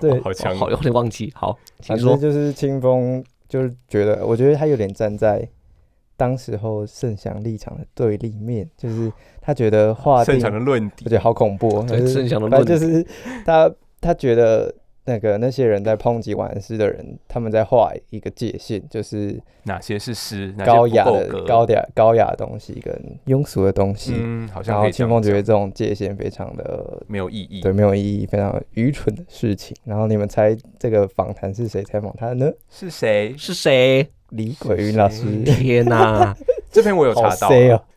[0.00, 0.52] 对，好强。
[0.52, 1.32] 哦好，有点忘记。
[1.34, 5.48] 好，请反说正就是清风，就是觉得，我觉得他有点站在
[6.16, 11.02] 当时候盛祥立场的对立面，就是他觉得划定盛，祥的论点。
[11.06, 12.78] 我觉得好恐怖、哦，对就是盛祥的论点。
[12.78, 13.04] 就是
[13.46, 13.72] 他
[14.04, 14.74] 他觉得
[15.06, 22.94] 那个那些人在抨击晚安诗的人，他们在画一个界限，就是哪些是诗，高雅的高雅高雅的东西跟
[23.26, 24.12] 庸俗的东西。
[24.16, 27.62] 嗯，好然后像可以这样讲清风觉得这种界限非常的没有意义。
[27.62, 29.74] 对没有意义，非常愚蠢的事情。
[29.84, 32.52] 然后你们猜这个访谈是谁采访他的呢？
[32.70, 33.34] 是谁？
[33.38, 34.06] 是谁？
[34.30, 35.42] 李鬼云老师。
[35.44, 36.36] 天哪！
[36.74, 37.48] 这篇我有查到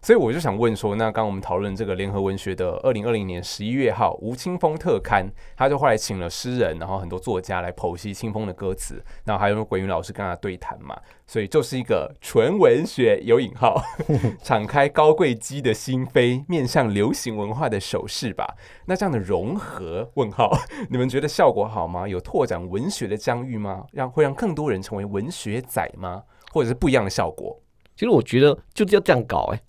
[0.04, 13.82] 所以我就想问说，那刚刚我们讨论这个联合文学的二零二零年十一月号吴青峰特刊，他就后来请了诗人，然后很多作家来剖析清风的歌词，然后还有鬼云老师跟他对谈嘛，所以就是一个纯文学有引号，
[14.44, 18.46] 敞开高贵鸡的心扉，面向流行文化的手势吧。
[18.86, 20.56] 那这样的融合问号，
[20.92, 22.08] 你们觉得效果好吗？
[22.08, 23.86] 有拓展文学的疆域吗？
[23.92, 26.22] 让会让更多人成为文学仔吗？
[26.54, 27.60] 或者是不一样的效果？
[27.98, 29.62] 其实我觉得就是要这样搞、哎，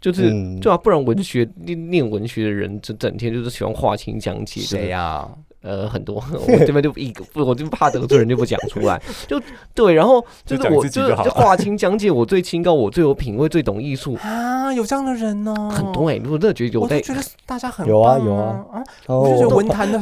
[0.00, 0.60] 就是、嗯。
[0.60, 5.28] 对啊，不然文学念念文学的人整整天就是喜欢划清讲解，就是谁呀、
[5.62, 9.00] 呃，很多， 我这边就一个不，我就怕得罪人，就不讲出来。
[9.28, 9.38] 就
[9.74, 18.64] 对，然后就是我就是划清讲解，我最清高，我最有品味，最懂艺术， 啊，有这样的人哦，很多哎、如果真的觉得有在，我都觉得大家很有啊有啊。
[18.72, 19.98] 啊，哦我就觉得文坛的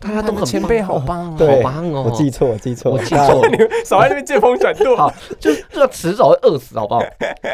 [0.00, 0.44] 大家都很棒。
[0.44, 3.42] 前辈好棒哦，好棒哦，我记错，我记错，我记错。
[3.42, 4.96] 了，你们少在那边见风转舵。
[4.96, 7.00] 好就是这个迟早会饿死，好不好？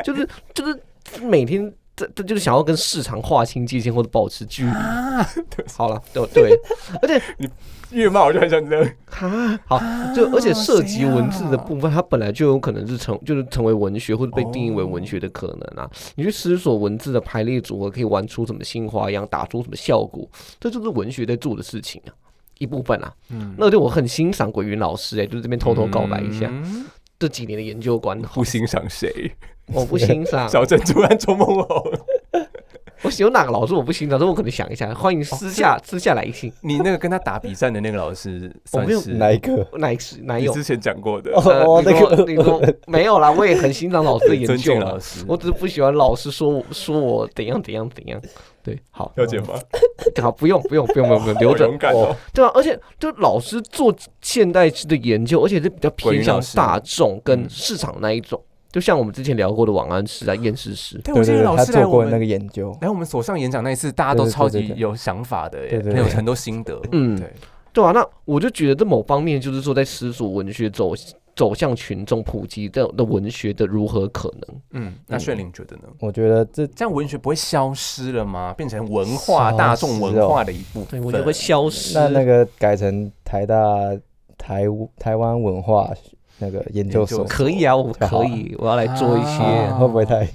[0.03, 0.81] 就是就是
[1.21, 1.71] 每天。
[1.97, 4.71] 这这就是想要跟市场划清界限或者保持距离。
[4.71, 5.29] 啊，
[5.77, 6.61] 好了，对对，
[7.01, 7.49] 而且你
[7.91, 8.93] 越骂我就很想这样。
[9.11, 9.81] 啊，好，
[10.15, 15.89] 就而且涉及文字的部分，它本来就有可能是成就是成为文学或者被定义为文学的可能啊。
[16.17, 20.29] 你去思索文字的排列组合可以玩出什么新花样，打出什么效果，
[20.59, 22.11] 这就是文学在做的事情啊。
[22.59, 26.87] 一部分啊，嗯，那就我很欣赏鬼云老师哎、就是这边偷偷告白一下，嗯
[27.19, 29.33] 这几年的研究观，不欣赏谁？
[29.73, 31.93] 我不欣赏，小珍珠和周梦红。
[33.05, 39.67] 我喜欢哪个老师我不欣赏，这我可能想一下，欢迎私下、私下来信，你那个跟他打比赛的那个老师，算我没有哪一个？
[39.77, 40.51] 哪一次哪有？
[40.51, 48.19] 你之前讲过的哦，你说那个你说 没有啦，我也很欣赏老师的研究了老师，我只是不喜欢老师说我说我怎样怎样怎样。
[48.63, 49.49] 对，好，要剪吗？
[50.23, 52.17] 好，不用不用不用不用不用，留着哦。
[52.33, 58.43] 对啊，而且就老师做现代式的研究，而且是比较偏向大众跟市场那一种，
[58.75, 60.99] 就像我们之前聊过的王安石啊、厌世诗。
[61.05, 66.77] 对，我记得老师来我们做过那个研究，来我们所上演讲那一次，大家都对对超对对级有想法的耶，对对有很多心得。
[66.91, 67.33] 嗯对，
[67.73, 70.93] 对啊，那我就觉得这某方面就是说，在世俗文学走
[71.37, 74.61] 走向群众普及的的文学的如何可能。
[74.73, 75.83] 嗯，那炫灵觉得呢？
[76.01, 78.53] 我觉得这这样文学不会消失了吗？
[78.55, 81.05] 变成文化、哦大众文化的一部对，分？
[81.05, 81.97] 我觉得会消失。
[81.97, 83.57] 那那个改成台大
[84.37, 84.65] 台
[84.99, 85.93] 台湾文化
[86.39, 89.43] 那个研究所究，可以啊，我可以，我要来做一些。
[89.43, 90.27] 啊会不会太？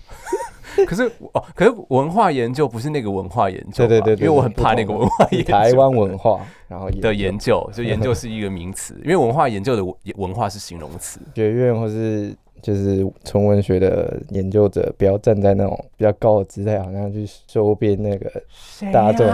[0.86, 5.52] 可是哦，可是文化研究不是那个文化研究，对对对对，因为我很怕那个文化研究。
[5.52, 11.20] 台湾文化，然后的研究，就研究是一个名词，因为文化研究的文文化是形容词。
[11.36, 18.32] 学院或是就是纯文学的研究者，不要站在那种比较高的姿态，好像去收编那个
[18.94, 19.28] 大众，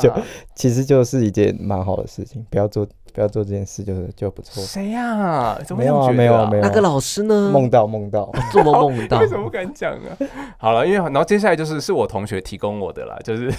[0.00, 0.10] 就
[0.54, 2.86] 其实就是一件蛮好的事情，不要做。
[3.12, 4.62] 不要做这件事，就是就不错。
[4.62, 5.58] 谁呀？
[5.76, 6.62] 没有啊，没有没有。
[6.62, 7.50] 那个老师呢？
[7.52, 9.18] 梦到梦到，做梦梦到。
[9.20, 10.16] 为什么不敢讲啊？
[10.58, 13.52] 好了，因为然后接下来就是是我同学提供我的啦，就是。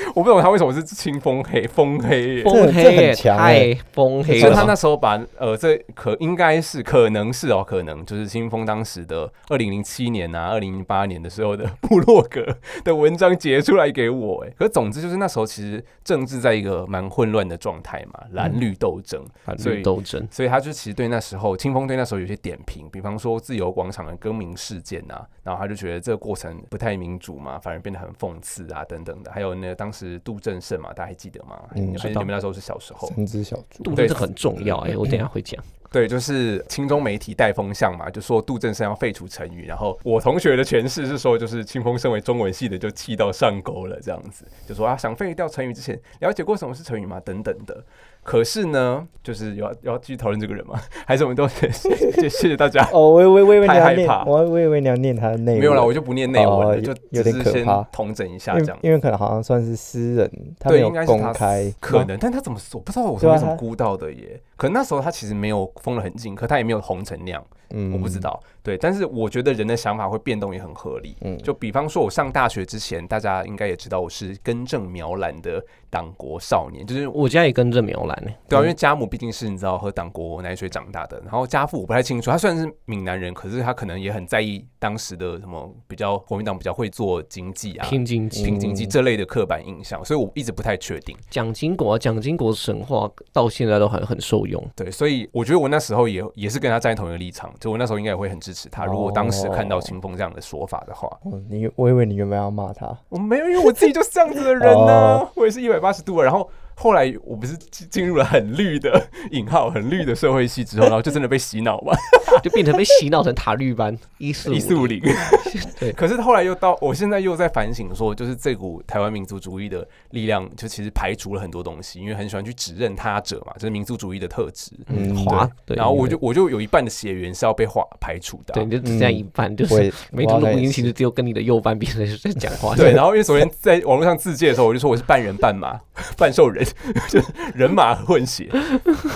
[0.14, 4.40] 我不懂他为什么是清风黑，风黑，风黑太风黑了。
[4.40, 12.44] 所以他那时候把呃，这可应该是可能是哦，可能就是清风当时的二零零七年啊，二零零八年的时候的部落格
[12.84, 14.44] 的文章截出来给我。
[14.44, 20.26] 哎，可总之就是那时候其实政治在一个蛮混乱的状态嘛，蓝绿斗争，蓝绿斗争。
[20.30, 29.30] 所以他就其实对那时候清风对那时候有些点评，比方说自由广场的更名事件啊，然后他就觉得这个过程不太民主嘛，反而变得很讽刺啊等等的。
[29.30, 31.60] 还有那个当时杜正胜嘛，大家还记得吗？
[31.74, 33.08] 嗯，所以你们那时候是小时候？
[33.08, 35.60] 三只小猪，杜正胜很重要哎，我等下会讲。
[35.90, 39.66] 对，就是青中媒体带风向嘛，就说杜正胜要废除成语。
[39.66, 47.20] 然后我同学的诠释是说，就是清风身为中文系的，就气到上钩了，这样子就说啊，想废掉成语之前，了解过什么是成语吗？
[47.24, 47.84] 等等的。
[48.22, 50.78] 可是呢，就是要要继续讨论这个人吗？
[51.06, 52.86] 还是我们都谢谢谢大家？
[52.92, 55.60] 哦，我我我以为你要念，我我以为你要念他的内文。
[55.60, 57.82] 没有了，我就不念内文了，就有点可怕。
[57.90, 60.30] 同整一下这样，因为可能好像算是私人，
[60.60, 62.80] 对，应该公开可能，但他怎么说？
[62.80, 64.40] 不知道我是为什么估到的耶？
[64.56, 67.42] 可能那时候他其实没有封的很紧，可他也没有红成那样。
[67.70, 68.40] 嗯，我不知道。
[68.62, 71.16] 对，但是我觉得人的想法会变动也很合理。
[71.22, 78.30] 嗯，就比方说，我上大学之前，大家应该也知道我是根正苗蓝的党国少年，就是我家也根正苗蓝呢。
[78.48, 91.16] 对啊，因为家母毕竟是你知道喝党国奶水长大的，然后家父我不太清楚，他虽然是闽南人，可是他可能也很在意当时的什么比较国民党比较会做经济啊，拼经济、拼经济这类的刻板印象，所以我一直不太确定。
[91.30, 94.62] 蒋经国，啊蒋经国神话到现在都还很受用。
[94.76, 98.84] 对，所以我觉得我那时候也也是跟他站在同一个立场，就我那时候应该也会很支持他。
[98.84, 101.08] 如果当时看到清风这样的说法的话，
[101.48, 106.50] 你我以为你原本要骂他，我没有，因为我自己就是这样子的人呢，我也是一百八十度，然后。
[106.80, 107.54] 后来我不是
[107.90, 111.92] 进入了很绿的引号很绿的社会系之后，然后就真的被洗脑嘛，
[112.42, 114.98] 就变成被洗脑成塔绿班一四一四五零。
[115.78, 124.72] 对，可是后来又到，我现在又在反省说，就是这股台湾民族主义的力量，就其实排除了很多东西，因为很喜欢去指认他者嘛，这是民族主义的特质。
[124.86, 125.48] 嗯，华。
[125.66, 125.76] 对。
[125.76, 128.54] 然后我就我就有一半的血缘是要被划排除的。
[128.54, 132.74] 对，就只剩一半，就是每次录音其实只有跟你的右半边在在讲话。
[132.76, 135.78] 对，然后因为首先在网络上自介的时候，我就说我是半人半马
[136.16, 136.66] 半兽人，
[137.08, 137.20] 就。
[137.54, 138.48] 人马混血，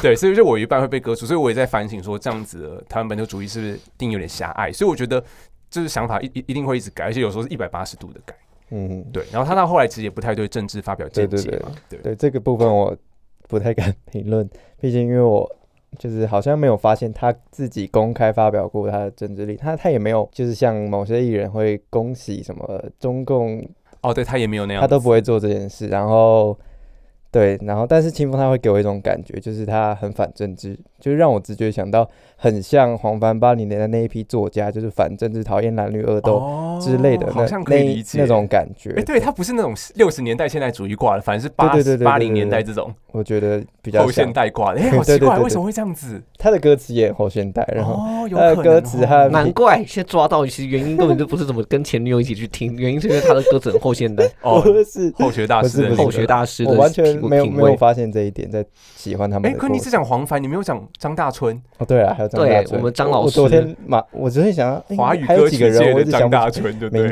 [0.03, 4.73] 对，所以就我一半会被割除，所以我也在反省说，这样子的台湾本土主义是不是定有点狭隘？
[4.73, 5.23] 所以我觉得
[5.71, 8.35] 就是想法一一一定会一直改，而且有时候是一百八十度的改。
[8.71, 9.25] 嗯，对。
[9.33, 11.71] 然后他到后来其实也不太对政治发表见解嘛。
[11.89, 12.95] 对对，这个部分我
[13.49, 14.49] 不太敢评论，
[14.81, 15.49] 毕竟因为我
[15.99, 23.65] 就是好像没有发现他自己公开发表过他的政治力，他他也没有就是像某些艺人会恭喜什么中共
[24.01, 26.59] 哦，对他也没有那样，他都不会做这件事，然后。
[27.35, 38.95] 对，然后但是清风他会给我一种感觉，就是他很反政治，就是让我直觉想到很像黄凡八零年的那一批作家，就是反政治、讨厌男女恶斗之类的，好像可以理解那种感觉。
[38.97, 44.81] 哎，对他不是那种六十年代现代主义挂的，反而是八八零年代这种，我觉得比较后现代挂的。
[44.81, 46.23] 哎， 好奇怪，为什么会这样子？
[46.39, 47.97] 他的歌词也后现代，然后
[48.29, 54.25] 他的歌词他难怪现在抓到，其实原因根本就不是怎么跟前女友一起去听， 原因是因为他的歌词很后现代。
[54.43, 58.05] 哦， 是后学大师，后学大师，我完全没有没有发现。
[58.15, 59.51] 这一点在喜欢他们。
[59.51, 61.87] 哎，可你是讲黄凡，你没有讲张大春哦。
[61.87, 62.79] 对啊，还有张大春。
[62.81, 63.25] 我们张老师。
[63.27, 67.09] 我昨天嘛，我昨天想，华语歌曲的人，我张大春，对不对？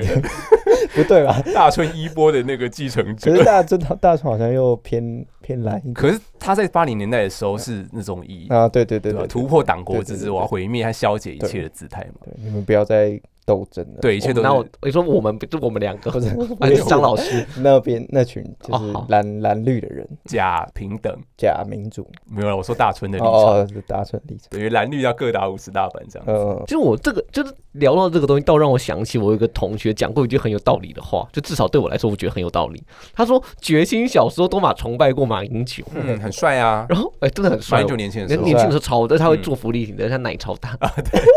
[0.94, 1.40] 不对吧？
[1.54, 3.30] 大春一波的那个继承者。
[3.30, 5.80] 可是大春，大春好像又偏偏蓝。
[5.94, 12.20] 可是他在八零年代的时候是那种以啊，对对对对，突破党国之治，我要毁灭和消解一切的姿态嘛。
[12.24, 13.20] 对你们不要再。
[13.44, 14.42] 斗争的，对，一切都。
[14.42, 16.10] 然后我说我们就我们两个，
[16.60, 22.08] 还是张老师 那边那群就是蓝蓝绿的人，假平等，假民主。
[22.30, 26.28] 没有了，我说大春的立场，哦，大春立场，等于蓝绿要各打五十大板这样。
[26.28, 32.82] 嗯，就我这个就是聊到这个东西，倒让我想起我有一个同学讲过一句很有道理的话，就至少对我来说，我觉得很有道理。
[33.14, 36.86] 他说：“决心小时候都马崇拜过马英九，嗯，很帅啊。
[36.88, 37.78] 然后哎，真的很帅。
[37.78, 41.20] 马英九年轻的时候，年轻的时候超，但他会做福利型的，他奶超大啊，对。”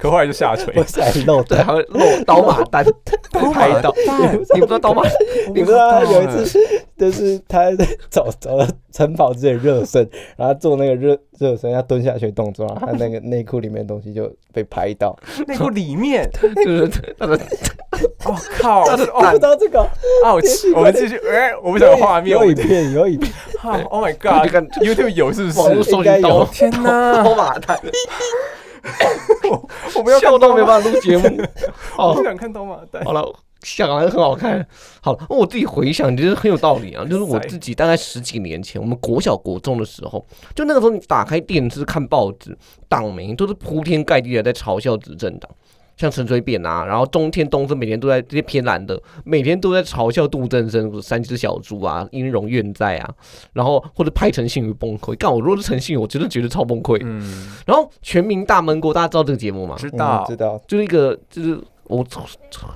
[0.00, 2.84] 可后来就下垂，不是漏对，还会漏刀马丹，
[3.52, 3.94] 拍到，
[4.54, 5.02] 你不知道刀马，
[5.54, 6.58] 你不知道有一次，
[6.96, 8.58] 就是他在走走
[8.92, 16.28] 晨跑之前热身，然后做那个热热身要蹲下去动作，然后他那个 内裤里面的东西就被拍到，内裤里面？
[16.56, 16.88] 就是
[17.18, 17.34] 他的，
[18.24, 18.84] 哦靠！
[18.84, 19.86] 我不知道这个
[20.24, 20.74] ，ouch！
[20.74, 22.30] 我们继续，哎，我不想有画面。
[22.36, 25.90] 有影片，有影片，好 Oh my God！YouTube 有是不网络是？
[25.90, 27.22] 搜寻到天哪！
[27.22, 27.78] 刀马蛋，
[29.96, 31.26] 我不要看笑到没，办法录节目。
[31.98, 33.04] 哦我不，想看刀马旦。
[33.04, 33.22] 好了，
[33.62, 34.66] 想还是很好看。
[35.02, 37.04] 好了，我自己回想，其实很有道理啊。
[37.04, 40.24] 就是我自己大概十几年前，我们国小国中的时候，
[40.54, 42.56] 就那个时候你打开电视看报纸，
[42.88, 45.50] 党媒都是铺天盖地的在嘲笑执政党。
[46.00, 53.14] 像陈水扁啊，然后中天东升每天都在这些偏蓝的，每天都在嘲笑杜振生三只小猪啊，音容愿在啊，
[53.52, 55.14] 然后或者拍陈信宇崩溃。
[55.16, 56.98] 干我如果是陈信宇，我真的觉得超崩溃。
[57.04, 59.76] 嗯，然后全民大闷锅，大家知道这个节目吗？
[59.78, 62.02] 嗯知道知道，就是一个就是我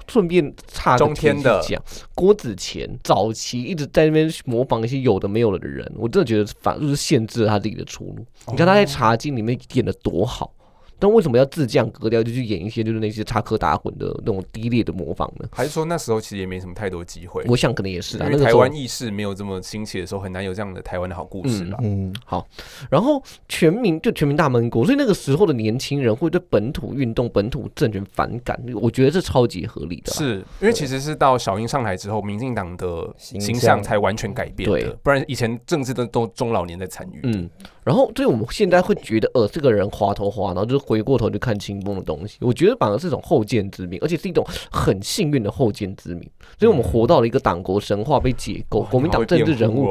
[0.06, 1.82] 顺便插个中天的讲，
[2.14, 8.26] 郭子乾早期一直在那边模仿一些有的没有的人，我真的觉得反就是限制了他自己的出路。
[8.48, 10.52] 你看他在《茶经》里面演的多好。
[10.98, 15.48] 但为什么要自降格调，就去演一些就是那些插科打诨的那种低劣的模仿呢？
[15.52, 21.78] 还是说那时候其实也没什么太多机会，我想可能也是啊，因那个台湾意识没有这么兴起的时候，很难有这样的台湾的好故事啦。
[21.82, 22.46] 嗯，好
[22.90, 30.14] 然后全民就全民大闷锅，所以那个时候的年轻人会对本土运动、本土政权反感，我觉得这超级合理的啊。
[30.14, 37.20] 是因为其实是到小英上台之后，民进党的形形象象才完全改变对的，不然以前政治的都中老年在参与。
[37.24, 37.48] 嗯，
[37.82, 42.36] 然后所以我们现在会觉得，呃，这个人滑头滑脑，就是回过头去看清风的东西。
[42.40, 46.22] 我觉得反而是一种后见之明，而且是一种很幸运的后见之明。
[46.58, 49.88] 所以我们活到了一个党国神话被解构，国民党政治人物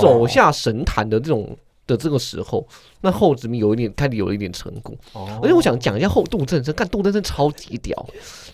[0.00, 1.56] 走下神坛的这种
[1.86, 2.66] 的这个时候，
[3.00, 4.96] 那后殖民有一点开始有一点成功。
[5.12, 8.06] 哦而且我想讲一下后杜正生，看杜正生超级屌，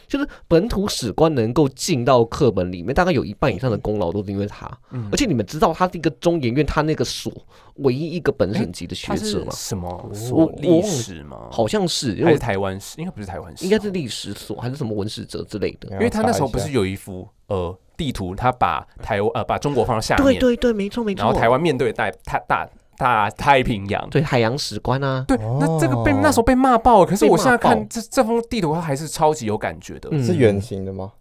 [0.06, 4.70] 就是本土史官能够进到课本里面，大概有一半以上的功劳都是因为他。
[4.90, 7.32] 嗯而且你们知道他是一个中研院他那个所
[7.76, 9.52] 唯一一个本省级的学者吗？
[9.52, 11.48] 什么我所历史吗？
[11.50, 12.98] 好像是，因还是为台湾史？
[12.98, 15.88] 应该不是台湾史，应该是历史所还是什么文史哲之类的。
[15.92, 21.24] 因为他那时候不是有一幅呃地图，他把台湾呃把中国放到下面，对对对，没错没错。
[21.24, 22.68] 然后台湾面对大大大
[23.02, 24.08] 大太平洋。
[24.10, 30.08] 对海洋史观啊，对，那这个被哦那时候被骂爆了，可是我现在看这这封地图，它还是超级有感觉的。
[30.12, 31.12] 嗯是圆形的吗？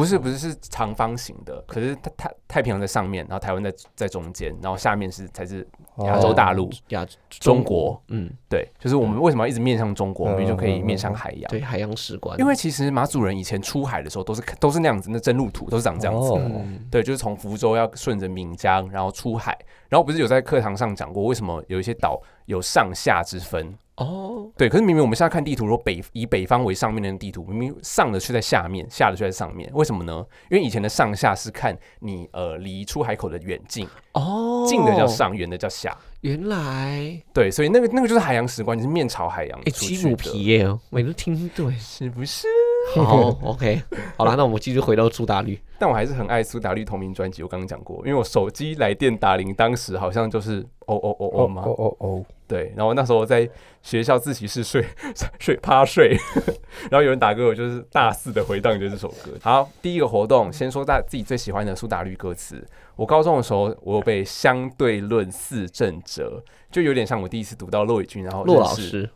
[0.00, 5.58] 不是不是是长方形的，可是它太太平洋在上面，然后台湾在在中间，然后下面是才是
[5.98, 6.70] 亚洲哦大陆。
[6.88, 11.50] 亚中国，嗯，对，就是我们为什么要一直面向中国，我们就可以面向海洋。
[11.50, 16.36] 对海洋史观，因为其实马祖人以前出海的时候都是都是那样子，那真路图都是长这样子的。
[16.36, 19.54] 哦嗯对，就是从福州要顺着闽江，然后出海，
[19.90, 23.76] 然后不是有在课堂上讲过，为什么有一些岛有上下之分？
[24.00, 30.24] 哦，对，可是明明我们现在看地图，如果北以北方为上面的地图，明明上的却在下面，下的却在上面，为什么呢？
[30.50, 35.94] 因为以前的上下是看你呃离出海口的远近，哦，近的叫，上，远的叫下。
[36.22, 41.74] 原来对，所以那个那个就是海洋史观，你是面朝海洋哎，出去的，鸡母皮耶，我都听对。
[41.76, 42.48] 是不是？
[42.94, 43.82] 好， OK，
[44.16, 45.58] 好了，那我们继续回到苏打绿。
[45.78, 51.62] 但我还是很爱苏打绿同名专辑，我刚刚讲过，因为我手机来电打铃，当时好像就是哦哦哦哦吗？
[51.64, 53.48] 哦哦哦，对，然后那时候我在
[53.80, 54.84] 学校自习室睡
[55.38, 56.14] 睡趴睡，
[56.90, 59.32] 然后有人打给我，就是大肆的回荡着这首歌。
[59.40, 62.62] 好，第一个活动先说大自己最喜欢的苏打绿歌词。
[62.96, 69.08] 我高中的时候，我有被相对论四正哲，就有点像我第一次读到骆以军，然后骆老师，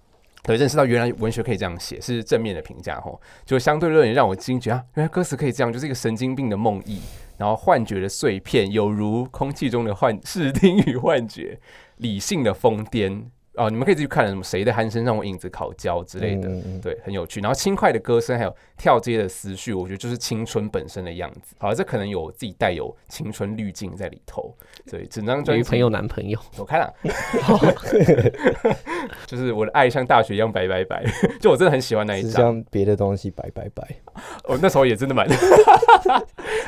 [0.44, 3.18] 对，认识到原来文学可以这样写，是正面的评价吼。
[3.46, 6.98] 就相对论也让我惊觉啊，原来歌词可以这样，就是一个神经病的梦呓，
[7.38, 11.58] 然后幻觉的碎片，有如空气中的幻视听与幻觉，
[11.96, 13.24] 理性的疯癫
[13.56, 16.48] 哦，你们可以自己看什么谁的鼾声让我影子烤焦之类的。
[16.48, 17.40] 嗯嗯对，很有趣。
[17.40, 21.54] 然后轻快的歌声，还有跳接的思绪，我觉得就是青春本身的样子。
[21.58, 24.52] 好，这可能有自己带有青春滤镜在里头。
[24.86, 26.92] 所以整张专辑女朋友、男朋友，走开了，
[29.26, 31.04] 就是我的爱像大雪一样白白白，
[31.40, 32.42] 就我真的很喜欢那一是张。
[32.42, 33.86] 像别的东西白白白，
[34.44, 35.26] 我、那时候也真的蛮，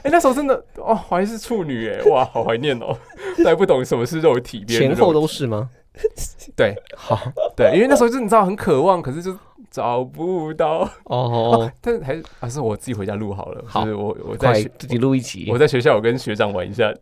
[0.03, 2.97] 哎、那时候真的哦，我还是处女哎，哇，好怀念哦，
[3.39, 5.68] 都还不懂什么是肉体，别人的前后都是吗？
[6.55, 7.18] 对好
[7.57, 9.36] 对，因为那时候就你知道很渴望，可是就
[9.70, 10.88] 找不到。
[11.05, 16.92] 哦， 但是还是还是我自己回家录好了，好就是我我在自己录一集我，在学校我跟学长玩一下。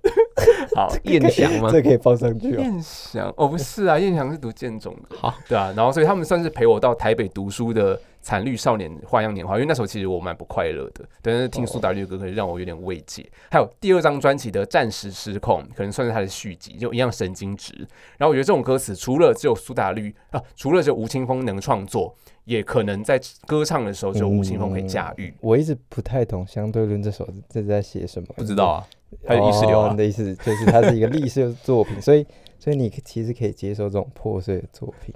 [0.75, 1.69] 好，燕翔吗？
[1.71, 2.61] 这可以放上去哦。
[2.61, 13.25] 燕翔哦，不是啊，燕翔是读建中的，好，对啊，然后所以他们算是陪我到台北读书的惨绿少年花样年华，因为那时候其实我蛮不快乐的，但是听苏打绿的歌可以让我有点慰藉。
[13.51, 17.75] 还有第二张专辑的《暂时失控》，可能算是他的续集，就一样神经质。
[18.17, 22.17] 然后我觉得这种歌词，除了只有苏打绿啊，除了只有吴青峰能创作，
[22.47, 25.35] 也可能在歌唱的时候只有吴青峰可以驾驭。
[25.43, 28.87] 我一直不太懂相对论这首这是在写什么，不知道啊，
[29.27, 32.27] 还有意识流啊哦你，的意思就是它是一个历史作品，所以
[32.59, 35.15] 所以你其实可以接受这种破碎的作品。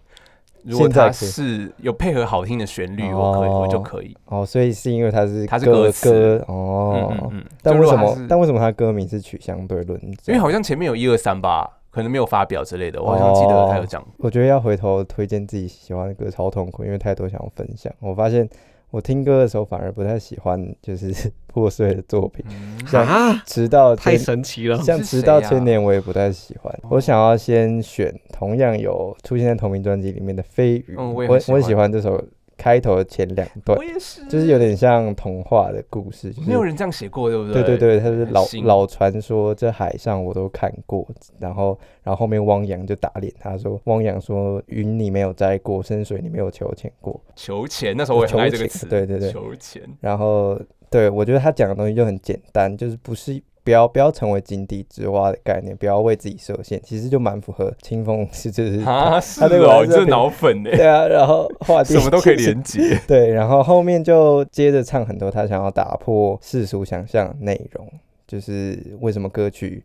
[0.65, 4.17] 如果它现在可以是有配合好听的旋律，我可以，我就可以。
[4.27, 7.45] 哦，所以是因为它是它是歌歌词哦嗯，嗯。
[7.63, 10.01] 但为什么但为什么它歌名是取相对论？
[10.27, 14.05] 因为好像前面有一二三吧，可能没有发表之类的，我好像记得他有讲。
[14.19, 17.93] 我觉得要回头推荐自己喜欢的歌超痛苦，因为太多想要分享。
[18.01, 18.49] 我发现
[18.91, 21.13] 我听歌的时候反而不太喜欢就是
[21.47, 22.79] 破碎的作品，嗯。
[22.87, 24.79] 像啊，直到太神奇了！
[24.83, 26.73] 像直到啊千年我也不太喜欢。
[26.83, 26.89] 哦。
[26.93, 32.23] 我想要先选同样有出现在同名专辑里面的《飞鱼》，嗯我也我我很喜欢这首
[32.59, 41.09] 开头的前两段我，也是，就是有点像童话的故事，就是没有人这样写过，对不对对对对，它是老老传说，这海上我都看过。
[41.39, 47.19] 然后，然后后面汪洋就打脸他说，汪洋说云你没有摘过，深水你没有求钱过。
[47.37, 49.83] 求钱，那时候我也很爱这个词，对对对求钱。
[50.01, 62.99] 然后，对我觉得他讲的东西就很简单，就是不是不要不要成为井底之蛙的概念，不要为自己设限，其实就蛮符合清风是就是啊，是哦，你这来说很脑粉呢，对啊，然后话题什么都可以连接。
[63.07, 67.87] 对，然后后面就接着唱很多他想要打破世俗想象的内容，
[68.27, 69.85] 就是为什么歌曲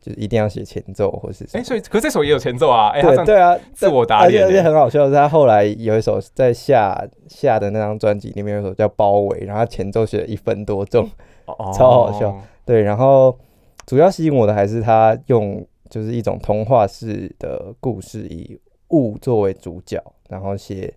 [0.00, 1.64] 就是一定要写前奏或是什哎，么。
[1.64, 11.10] 所以可是这首也有前奏啊，哎，对对啊，自我打而且而且很好笑的是，他后来有一首在下下的那张专辑里面有一首叫《包围》，然后他前奏写了一分多钟，
[11.46, 12.40] 哦超好笑。
[12.64, 13.38] 对，然后
[13.86, 18.58] 主要吸引我的还是他用就是一种童话式的故事，以
[18.88, 20.92] 雾作为主角，然后写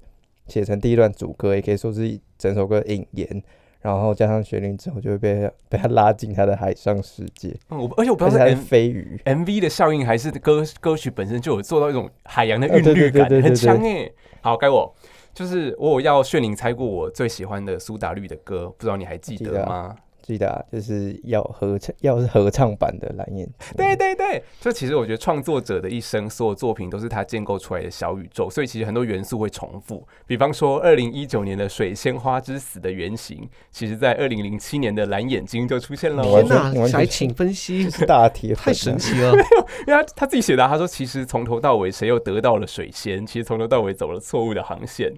[0.47, 3.43] 写成第一段主歌，也可以说是整首歌引言，
[3.81, 9.19] 然后加上旋律之后，就会被被他拉进他的海上世界，嗯，我而且我不知道是 M 飞鱼。
[9.25, 14.09] MV 的效应，还是歌歌曲本身就有做到一种海洋的韵律感，很强哎。
[14.41, 14.93] 好，该我。
[15.33, 19.95] 就是我有要炫灵猜过我最喜欢的苏打绿的歌，不知道你还记得吗？
[20.27, 23.53] 记得啊，就是要合唱，要是合唱版的蓝眼睛。
[23.77, 30.05] 对对对，就其实我觉得创作者的一生，所有作品都是他建构出来的小宇宙，所以其实很多元素会重复。
[30.25, 39.31] 比方说，二零一九年的《水仙花之死》的原型，其实在二零零七年的《蓝眼睛》就出现了天哪来请分析，是大铁粉啊，太神奇了！
[39.31, 45.13] 没有因为他他自己写的啊、他说其实从头到尾谁又得到了水仙，其实从头到尾走了错误的航线，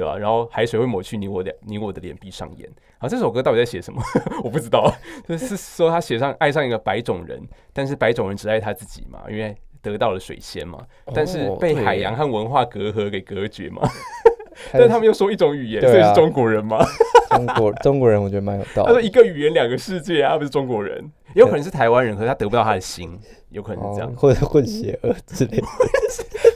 [0.00, 2.66] 对吧、然后海水会抹去你我的你我的脸，闭上眼。
[2.96, 4.02] 好，这首歌到底在写什么？
[4.42, 4.90] 我不知道，
[5.28, 7.38] 就是说他写上爱上一个白种人，
[7.74, 10.78] 但是白种人只爱他自己嘛，因为得到了水仙嘛，
[11.14, 13.86] 但是哦被海洋和文化隔阂给隔绝嘛。
[14.72, 16.78] 但他们又说一种语言，所以是中国人吗？
[17.36, 18.88] 中国中国人，我觉得蛮有道理。
[18.88, 20.98] 他说一个语言两个世界啊，他不是中国人，
[21.34, 23.18] 也有可能是台湾人，可是他得不到他的心，
[23.50, 25.66] 有可能是这样哦，，或者混血儿之类的。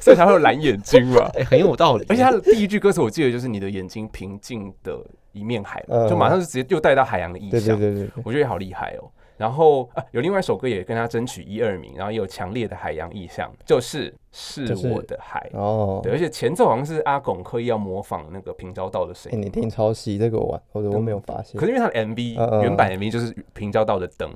[0.05, 1.31] 所以才会有蓝眼睛嘛。
[1.35, 2.05] 哎，很有道理。
[2.09, 4.99] 而且他的第一句歌词，我记得就是你的眼睛平静的
[5.33, 9.11] 一面海，嗯就马上就直接又带到海洋的意对象对，对对对，我觉得好厉害哦。
[9.37, 15.51] 然后啊，有另外一首歌也跟他争取一二名，然后也有强烈的海洋意象，就是是我的海。
[15.55, 19.45] 哦，对，而且前奏好像是阿拱刻意要模仿那个平交道的声哎，音嘛。
[19.45, 21.67] 你听超细，这个我我我没有发现可。
[21.67, 24.31] 是因为他的 MV、原版 MV 就是平交道的灯，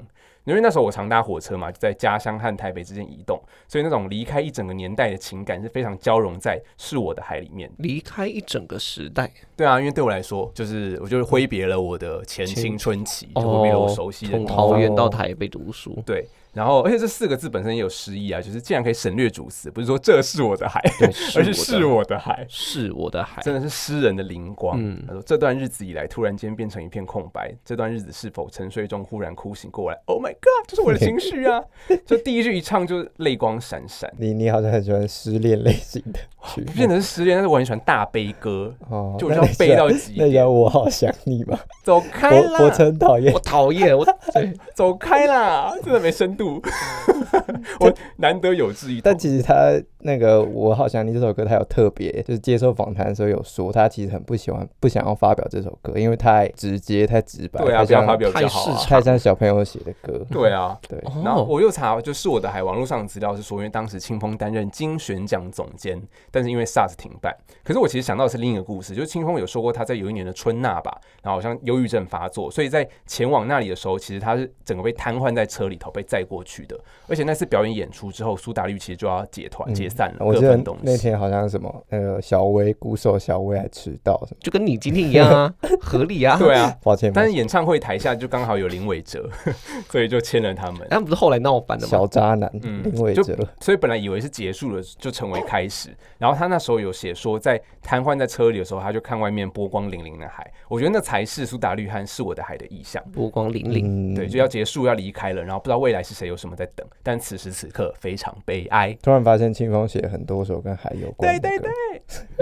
[0.48, 7.70] 因为那时候我常搭火车嘛，就在家乡和台北之间移动，所以那种离开一整个年代的情感是非常交融在是我的海里面。
[7.78, 14.38] 离开一整个时代，对啊，因为对我来说，就是我就是挥别了我的前青春期，就挥别了我熟悉的。
[14.46, 16.26] 桃园到台北读书，对，
[16.58, 21.06] 然后而且这四个字本身也有诗意啊，就是竟然可以省略主词，不是说这是我的海，对，
[21.38, 22.44] 而是是我的海。
[22.48, 24.76] 是我的海，真的是诗人的灵光。
[24.80, 27.54] 嗯他说：“这段日子以来，突然间变成一片空白。
[27.64, 31.62] 这段日子是否沉睡中忽然哭醒过来？Oh my god，这是我的情绪啊！
[32.04, 40.52] 就第一句一唱就泪光闪闪，你你好像很喜欢失恋类型的曲不见目得是失恋，但是我很喜欢大悲歌，哦，就我就要悲到极那叫点。
[40.52, 43.40] 我好想你吧，走开我我啦，真 讨厌我。
[43.40, 46.47] 讨厌我，对，走开啦，真的没深度。
[47.80, 49.16] 我难得有志一但。
[49.18, 49.54] 其实他
[49.98, 58.78] 那个我好想你这首歌，他有特别就是接受访谈的时候有说，他其实很不喜欢不想要发表这首歌，因为太直接太直白，对啊，太像不要发表比较好啊。
[58.86, 60.24] 太像小朋友写的歌。
[60.30, 67.36] 对啊，对，然后哦，我又查，就是我的海网络上的资料是说，因为当时清风担任金选奖总监，但是因为 SARS 停办。
[67.64, 76.78] 可是我其实想到的是另一个故事，就是清风有说过他在有一年的春娜吧，然后好像忧郁症发作，所以在前往那里的时候，其实他是整个被瘫痪在车里头被载过去的。
[77.08, 80.82] 而且那次表演演出之后，苏打绿其实就要解团、嗯解散了，我记得各分东西。
[80.84, 86.36] 那天好像什么那个小薇鼓手小薇还迟到什么，就跟你今天一样啊， 合理啊。
[86.38, 89.28] 对啊，抱歉，但是演唱会台下就刚好有林伟哲，
[89.88, 90.86] 所以就签了他们。
[90.90, 91.90] 他们不是后来闹翻的吗？
[91.90, 95.90] 小渣男嗯林伟哲，所以本来以为是结束了，就成为开始。
[96.18, 100.50] 然后他那时候有写说，在瘫痪在车里的时候，他就看外面波光粼粼的海。
[100.68, 103.02] 我觉得那才是苏打绿和是我的海的意象。
[103.12, 108.96] 波光粼粼，嗯对，就要结束，要离开了，然后不知道未来是谁有什么在等，但此时此刻非常悲哀。
[109.00, 111.68] 突然发现清风写很多首跟海有关的对歌，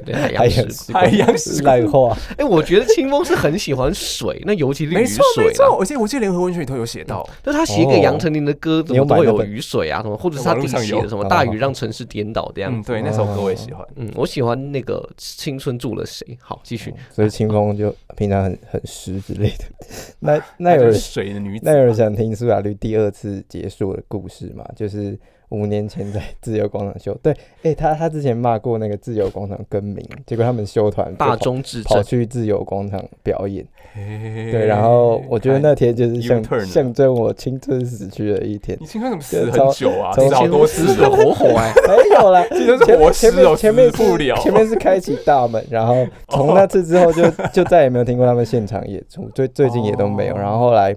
[0.05, 0.93] 对对海海洋时。
[0.93, 5.69] 海洋时光烂话，哎，我觉得清风是很喜欢水，那尤其是雨没错没水啦。
[5.69, 13.87] 错，而且我记得联合文学里头有写到，就是他写给杨丞琳的歌，怎么都会有雨水啊，什么，或者是他自己写的什么大雨让城市颠倒这样嗯，对，那首歌我也喜欢。
[13.97, 16.27] 嗯，我喜欢那个青春住了谁。
[16.41, 16.95] 好，继续。
[17.11, 19.65] 所以清风就平常很很湿之类的。
[20.21, 24.65] 那那有水的女子那有人想听苏打绿第二次结束的故事嘛？
[24.75, 25.19] 就是
[25.51, 33.65] 五年前在自由广场秀， 对，哎、他他之前骂过那个自由广场更名，结果他们修团就大跑中至，跑去自由广场表演，
[33.95, 40.11] 对对，然后我觉得那天就是象象征我青春死去的一天你，青春怎么死很久啊？
[40.15, 41.73] 从死好多次死的哦，活活哎。
[41.87, 44.37] 没有啦， 青春是活尸前面哦，前面死不了。
[44.39, 50.95] 前面是开启大门，然后从那次之后就就再也没有听过他们现场演出，最最近也都没有，哦然后后来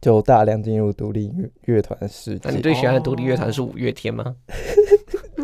[0.00, 2.48] 就大量进入独立乐乐团的世界。
[2.48, 4.36] 那你最喜欢的独立乐团是五月天吗？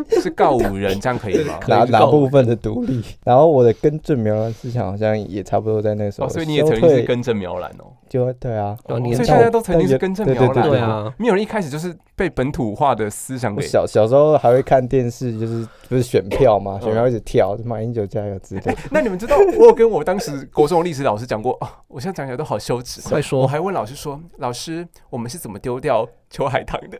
[0.21, 1.59] 是告五人，这样可以吗？
[1.69, 3.03] 哪哪部分的独立？
[3.25, 7.93] 然后我的根正苗蓝思想好像也差不多在那个时候哦，所以你也曾经是根正苗蓝哦。
[8.09, 10.69] 就对啊，所以大家都曾经是根正苗蓝。
[10.69, 13.67] 对啊，没有人一开始就是被本土化的思想给。
[13.67, 18.75] 小小时候还会看电视，就是不是选票嘛，嗯选票一直跳，马英九加油之类的。
[18.93, 21.81] 那你们知道我有跟我当时国中的历史老师讲过啊？
[21.89, 23.01] 我现在讲起来都好羞耻。
[23.03, 26.99] 快说我还问老师说：“老师，我们是怎么丢掉秋海棠的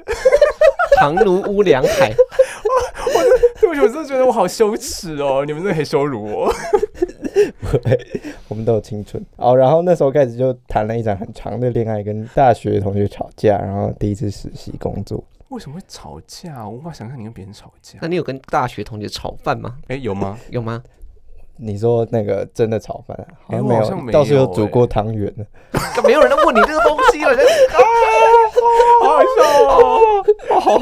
[1.05, 2.11] 唐奴乌梁海，？”
[3.61, 5.45] 对不起，我真的觉得我好羞耻哦！
[5.47, 6.53] 你们真的很羞辱我。
[8.49, 9.57] 我们都有青春哦。
[9.57, 15.23] 然后那时候开始就谈了一场很长的恋爱，跟大学同学吵架，然后第一次实习工作。
[15.49, 16.67] 为什么会吵架？
[16.67, 18.09] 我无法想象你跟别人吵架那。
[18.09, 19.77] 你有跟大学同学炒饭吗？
[19.89, 20.39] 哎，有吗？
[20.51, 20.83] 有吗？
[21.57, 25.47] 你说那个真的炒饭，好像没有，哎我好像没倒是有有欸煮过汤圆的。
[26.05, 27.33] 没有人在问你这个东西了。
[27.35, 27.39] 人
[27.71, 27.79] 家
[29.01, 29.39] 好好笑
[29.69, 30.01] 哦！
[30.61, 30.79] 好，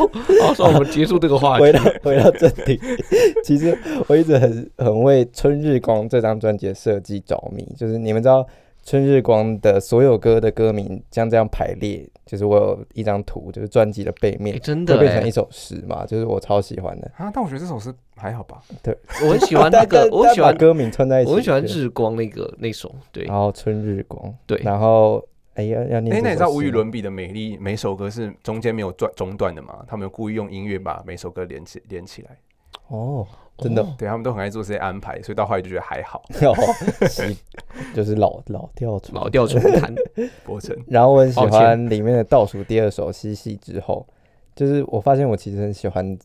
[0.46, 1.72] 好，说我们结束这个话题回。
[1.72, 2.80] 到回到正题，
[3.44, 7.66] 其实我一直很很为《春日光》这张专辑的设计着迷。
[7.76, 8.42] 就是你们知道，
[8.82, 17.10] 《春日光》的所有歌的歌名像这样排列，就是我有一张图，就是专辑的背面哎，真的变成一，首诗嘛，就是我超喜欢的。
[17.16, 18.60] 啊，但我觉得这首诗还好吧。
[18.82, 18.96] 对。
[19.24, 23.24] 我很喜欢 那个，我很喜欢，歌名串在一起，我很喜欢日光那个那首，对。
[23.24, 24.60] 然后春日光，对。
[24.64, 25.24] 然后
[25.54, 29.84] 哎呀要念哎，这首诗吗，那你知道无与伦比的美丽，每首歌是中间没有断中断的嘛？
[29.86, 32.36] 他们故意用音乐把每首歌连起连起来。
[32.88, 33.26] 哦，
[33.58, 33.82] 真的。
[33.82, 33.94] 哦。
[33.98, 36.22] 对他们都很爱做这些安排，所以到后来就觉得还好。
[37.94, 39.94] 就是老老调重老调重弹。
[40.44, 44.06] 伯承，然后我很喜欢里面的倒数第二首《嬉戏之后》，
[44.54, 46.18] 就是我发现我其实很喜欢，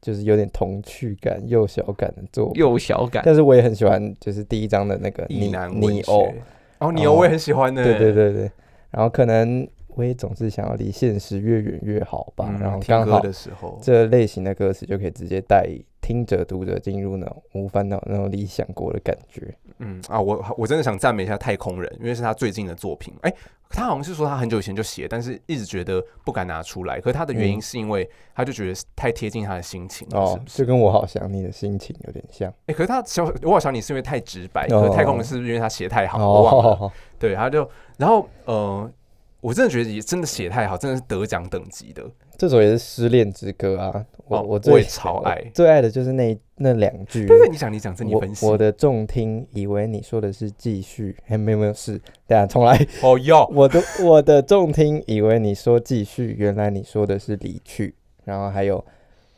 [0.00, 6.42] 就是有点童趣感、幼小感的作品，幼小感，但是我也很喜欢，就是第一章的那个你难你哦，学。
[6.78, 7.82] 哦，你哦，我也很喜欢的。
[7.84, 8.50] 对对对对，
[8.90, 15.66] 然后可能我也总是想要离现实越远越好吧，嗯然后刚好的时候，这类型的歌词就可以直接带
[16.10, 19.54] 听者读者进入那种无烦恼那种理想国的感觉。
[19.78, 23.14] 嗯啊，我我真的想赞美一下太空人，因为是他最近的作品。
[23.22, 23.32] 哎、
[23.68, 27.00] 他好像是说他很久以前就写，但是一直觉得不敢拿出来。
[27.00, 30.58] 可是他的原因嗯是因为他就觉得太贴近他的心情哦不，是？
[30.58, 32.52] 就跟我好想你的心情有点像。
[32.66, 36.18] 哎、可是他小我好想你是因为太直白，哦可是太空人是不是因为他写太好？
[36.18, 36.70] 我忘了。
[36.72, 38.90] 哦，对，他就然后呃，
[39.40, 42.02] 我真的觉得也真的写太好，真的是得奖等级的。
[42.36, 47.26] 这首也是失恋之歌啊，我、哦我最我也超爱最爱的就是那那两句。
[47.26, 48.46] 对对，你想你讲，这你我分析。
[48.46, 52.86] 我的重听以为你说的是继续， 哎、没有没有是，等一下重来。
[53.02, 57.94] 哦哟， 我的我的重听以为你说继续，原来你说的是离去。
[58.24, 58.84] 然后还有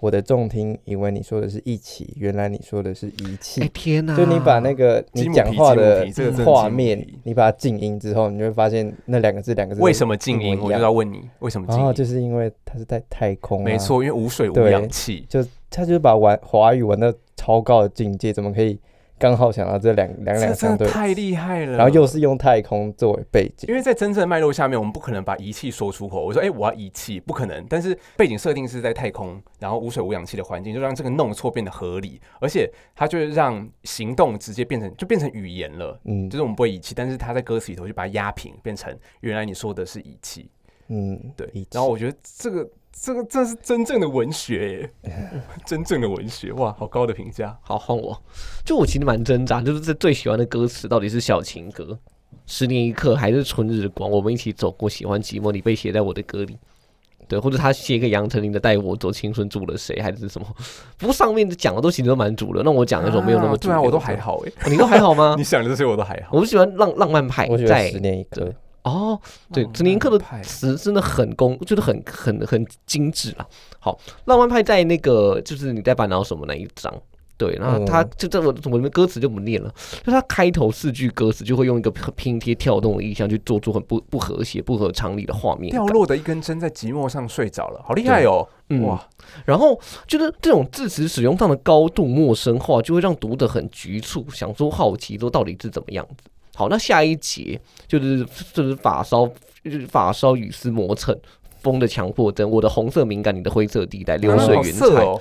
[0.02, 3.60] 我的重听以为你说的是一起，原来你说的是一气。
[3.60, 4.16] 哎天哪！
[4.16, 6.04] 就你把那个你讲话的
[6.44, 10.58] 画面皮，你把它静音之后，你就会发现那两个字两个字为什么静音？
[10.60, 11.78] 我就要问你，为什么静音？
[11.78, 15.24] 然后就是因为它是在太空、啊，没，错，因为无水无对氧气。
[15.70, 18.76] 他就是把玩华语玩到超高的境界，怎么可以
[19.22, 21.76] 刚好想到这两两这两相对，太厉害了。
[21.76, 26.24] 然后又是用太空作为背景因，为在真正的脉络下面，我们不可能把仪器说出口。
[26.24, 27.64] 我说，哎、我要仪器，不可能。
[27.68, 35.96] 但是背景设定是在太空，然后无水无氧气的环境，就让这个弄错变得合理，而且它就是让行动直接变成就变成语言了。
[36.04, 40.50] 嗯就是我们不会仪器，但是它在歌词里头就把它压平，变成原来你说的是仪器。
[40.88, 45.12] 嗯，对然后我觉得这个这个这是真正的文学耶，
[45.66, 47.58] 真正的文学，哇，好高的评价。
[47.62, 48.16] 好换我，
[48.64, 51.98] 就我其实蛮挣扎，就是这最喜欢的歌词到底是小情歌、
[52.46, 54.08] 十年一刻还是春日光？
[54.08, 56.56] 我们一起走过，喜欢寂寞，你被写在我的歌里。
[57.28, 60.46] 对，或者他写给杨丞琳的《带我走，青春住了谁》，还是什么？
[60.98, 65.42] 不过上面讲的都其实都蛮主流，那我讲那种没有那么主流、啊对啊，我都还，好哎，哦你都还好吗 你？
[65.44, 66.30] 想的这些我都还好。
[66.32, 68.52] 我不喜欢浪浪漫派我觉得在十年一刻，
[68.84, 69.20] 哦，
[69.52, 73.46] 对，浪陈林克的词真的很工，就是很很很精致啊。
[73.78, 76.92] 好，浪漫派在那个就是你在烦恼什么那一章。
[77.38, 79.74] 对，然后他嗯就这我我们歌词就不念了，
[80.04, 85.84] 就他开头四句歌词就会用一个拼贴跳动的意象去做出很不不和谐、不合常理的画面掉。
[85.86, 88.46] 落的一根针在寂寞上睡着了，好厉害哦！
[88.68, 89.08] 嗯哇，
[89.44, 96.30] 然后就是这种字词使用上的高度陌生化，就会让读者很局促，想说好奇说到底是怎么样子。
[96.54, 99.26] 好，那下一节就是就是发梢，
[99.64, 101.16] 就是发梢雨丝磨蹭，
[101.60, 104.86] 风的强迫症，我的红色敏感，你的灰色地带，流水云彩。
[104.86, 105.20] 色哦，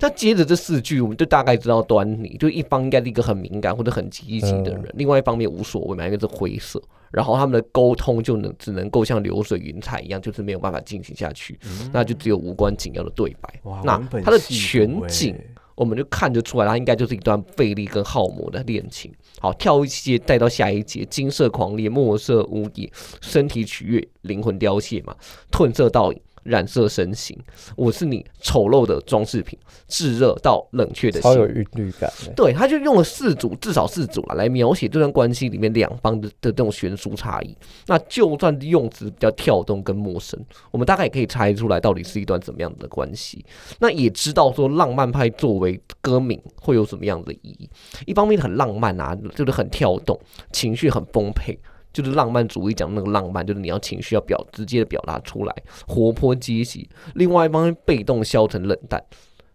[0.00, 6.82] 那接着这四句，我们就大概知道端倪，就一方应该是一个很敏感或者很积极的人，另外一方面无所谓嘛，因为是灰色。
[7.12, 11.56] 然后他们的沟通就能只能够像流水云彩一样，就是没有办法进行下去，
[11.92, 13.60] 那就只有无关紧要的对白。
[13.62, 15.38] 哇，那它的全景
[15.76, 19.12] 我们就看得出来，它应该就是一段费力跟耗磨的恋情。
[19.38, 25.14] 好，跳一节带到下一节，金色狂烈，墨色无敌，身体取悦，灵魂凋谢嘛，
[25.52, 27.38] 褪色倒影，染色身形。
[27.76, 31.22] 我是你丑陋的装饰品，炙热到冷却的心。
[31.22, 32.32] 超有韵律感的。
[32.34, 37.56] 对，他就用了四组，至少四组了，来描写这段关系里面两方的的这种悬殊差异。
[37.86, 40.38] 那就算用词比较跳动跟陌生，
[40.70, 43.44] 我们大概也可以猜出来到底是一段怎么样的关系。
[43.78, 47.68] 那也知道说浪漫派作为歌名会有什么样的意义。
[48.06, 50.18] 一方面很浪漫啊，就是很跳动，
[50.52, 51.58] 情绪很丰沛。
[52.02, 55.54] 就是浪漫主义讲那个浪漫，就是你要情绪要表直接的表达出来，
[55.86, 56.86] 活泼积极。
[57.14, 59.02] 另外一方面被动消沉冷淡，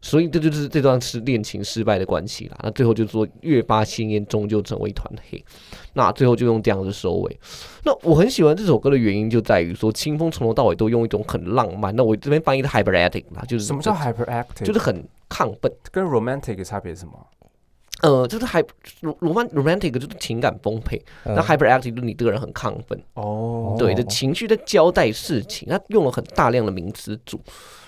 [0.01, 2.57] 所以这就是这段是恋情失败的关系啦。
[2.63, 5.43] 那最后就是说越发鲜艳，终究成为一团黑。
[5.93, 7.39] 那最后就用这样子收尾。
[7.83, 11.95] 那我很喜欢这首歌的原因就在于说，清风从头到尾都用一种很浪漫。
[11.95, 14.65] 那我这边翻译的 hyperactive 啦，就是什么叫 hyperactive？
[14.65, 15.71] 就是很亢奋。
[15.91, 17.13] 跟 romantic 的差别是什么？
[18.01, 22.99] 呃，就是 roman romantic 就是情感丰沛，嗯那 hyperactive 就是你这个人很亢奋。
[23.13, 27.39] 哦，对的情绪在交代事情，他用了很大量的名词组，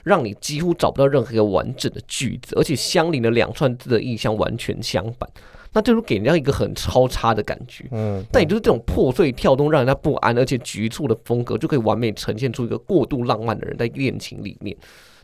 [0.03, 5.27] 让你几乎找不到任何一个完整的句子，而且相邻的两串字的意象完全相反，
[5.73, 7.85] 那就是给人家一个很超差的感觉。
[7.91, 14.77] 嗯，但也就是这种破碎跳动，让人家不安而且局促的风格，就可以完美呈现出一个过度浪漫的人在恋情里面，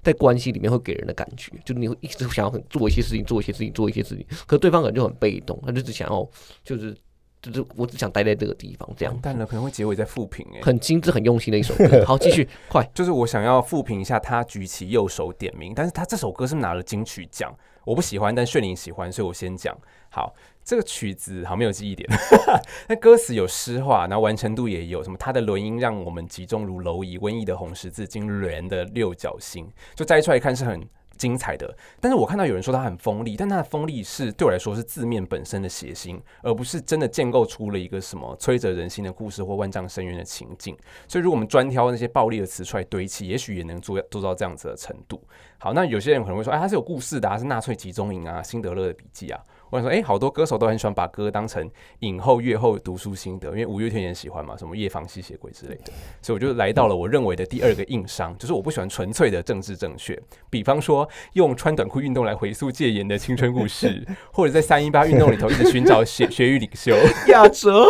[0.03, 6.27] 在关系里面会给人的感觉，就是你会一直想要很做一些事情，做一些事情，做一些事情，可对方可能就很被动，他就只想要
[6.63, 6.95] 就是
[7.41, 9.21] 就是我只想待在这个地方这样完。
[9.21, 10.59] 蛋了，可能会结尾在复评哎。
[10.61, 12.03] 很精致、很用心的一首歌。
[12.05, 12.83] 好，继续，快。
[12.93, 17.53] 就是我想要复评一下他举起右手点名，但是他这首歌是拿了金曲奖，
[17.85, 19.77] 我不喜欢，但炫灵喜欢，所以我先讲。
[20.09, 20.33] 好，
[20.69, 22.07] 这个曲子好没有记忆点，
[22.87, 30.87] 那歌词有诗化，然后完成度也有什么，它的轮音让我们集中如蝼蚁，瘟疫的红十字，金莲的六角星，就摘出来看是很。
[31.19, 40.75] 精彩的，但是我看到有人说它很锋利，但它的锋利是对我来说是字面本身的写心，而不是真的建构出了一个什么摧折人心的故事或万丈深渊的情境。
[41.07, 45.21] 所以，如果我们专挑那些暴力的词出来堆砌，也许也能做做到这样子的程度。
[45.57, 49.39] 好，那有些人可能会说，哎，它是有故事的、啊，是纳粹集中营啊，辛德勒的笔记啊。
[49.69, 55.91] 我想说，哎，好多歌手都很喜欢把歌当成影后、月后读书心得，因为五月天也喜欢嘛，什么夜访吸血鬼之类的。
[56.21, 60.17] 所以我就来到了我认为的第二个硬伤，就是我不喜欢纯粹的政治正确。
[60.49, 66.95] 比方说，用穿短裤运动来回溯戒严的青春故事， 或者在三一八运动里头一直寻找学 学语领袖。
[67.27, 67.83] 亚哲，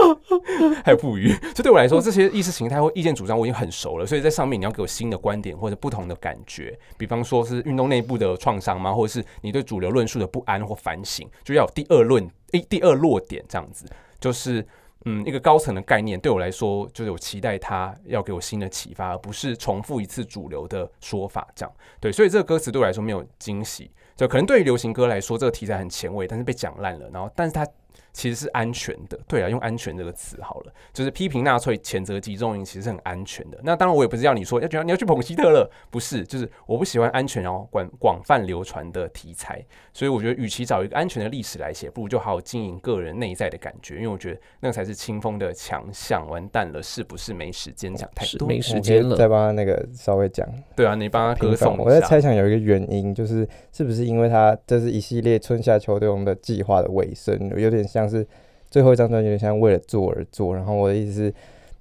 [0.83, 13.85] 还有不语，就对我来说，这些意识形态或意见主张我已经很熟了，所以在上面你要给我新的观点或者不同的感觉，比方说是运动内部的创伤吗，或者是你对主流论述的不安或反省，就要有第二论，诶，第二落点这样子，
[14.19, 14.65] 就是。
[15.05, 21.73] 嗯，一个高层的概念对我来说，就是我期待他要给我新的启发，而不是重复一次主流的说法这样。
[22.01, 27.09] 对，所以这个歌词对我来说没有惊喜，就可能对于流行歌来说，这个题材很前卫，但是被讲烂了。
[27.11, 27.65] 然后，但是它
[28.13, 29.19] 其实是安全的。
[29.27, 33.57] 对啊，用安全这个词好了，就是批评纳粹、谴责集中营，其实是很安全的。
[33.63, 39.65] 那当然，我也不是要你说要觉得你要去捧希特勒，不是，就是我不喜欢安全然后广广泛流传的题材。
[39.93, 46.27] 所以我觉得，与其找一个安全的历史来写，不如就好好经营个人内在的感觉，因为我觉得那个才是清风的强项。
[46.29, 48.45] 完蛋了，是不是没时间讲太多？
[48.45, 49.15] 没时间了。
[49.15, 51.77] 再帮他那个稍微讲对啊，你帮他歌颂。
[51.77, 52.09] 我在。
[52.09, 58.25] 猜想有一个原因，就是是不是因为他这是一系列春夏秋冬的计划的尾声，有点像是
[58.69, 60.55] 最后一张专辑，有点像为了做而做。
[60.55, 61.33] 然后我的意思是，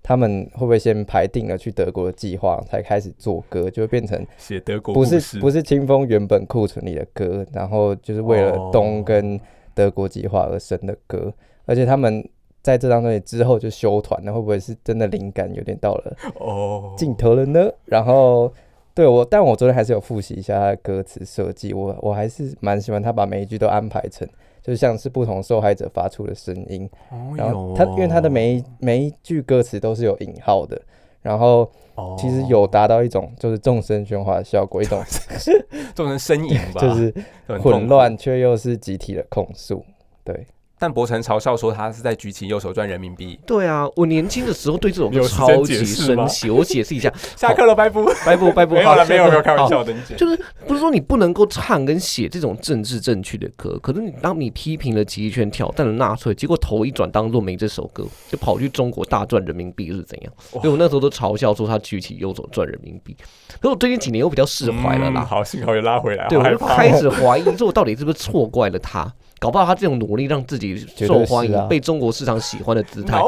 [0.02, 9.38] 他们会不会先排定了去德国的计划，才开始做歌，就会变成 写德国不是不是清风原本库存里的歌，然后就是为了哦东跟
[9.74, 11.32] 德国计划而生的歌，
[11.66, 12.26] 而且他们
[12.62, 17.70] 在这张专辑之后就休团了，会不会是真的灵感有点到了哦，尽头了呢？
[17.84, 18.52] 然后
[18.94, 24.26] 对我，但我昨天还是有复习一下他的歌词设计，我我还是蛮喜欢他把每一句都安排成
[24.62, 26.88] 就像是不同受害者发出的声音。
[27.10, 30.80] 哦然后他因为他的每一每一句歌词都是有引号的，
[31.22, 35.02] 然后哦其实有达到一种就是众声喧哗的效果，一种
[35.94, 37.14] 众生呻吟吧， 就是
[37.60, 39.84] 混乱却又是集体的控诉。
[40.24, 40.46] 对，
[40.78, 43.38] 但博成嘲笑说他是在举起右手赚人民币。
[43.46, 46.50] 对啊，我年轻的时候对这首歌超级生气。
[46.50, 48.04] 我解释一下， 下课了，拜不？
[48.24, 50.14] 拜不拜不， 没有了，没有没有，开玩笑的，你姐。
[50.14, 60.32] 就是不是说你不能够唱跟写这种政治正确的歌，可是你当你批评了集权、挑战了纳粹，结果头一转当做没这首歌，就跑去中国大赚人民币是怎样？
[60.52, 63.16] 哇所以我那时候都嘲笑说他举起右手赚人民币。
[63.60, 69.12] 可是我最近几年又比较释怀了啦，嗯好，幸好又拉回来，对，我就开始怀疑说我到底是不是错怪了他。
[69.38, 73.20] 搞不好他这种努力让自己受欢迎、啊被中国市场喜欢的姿态。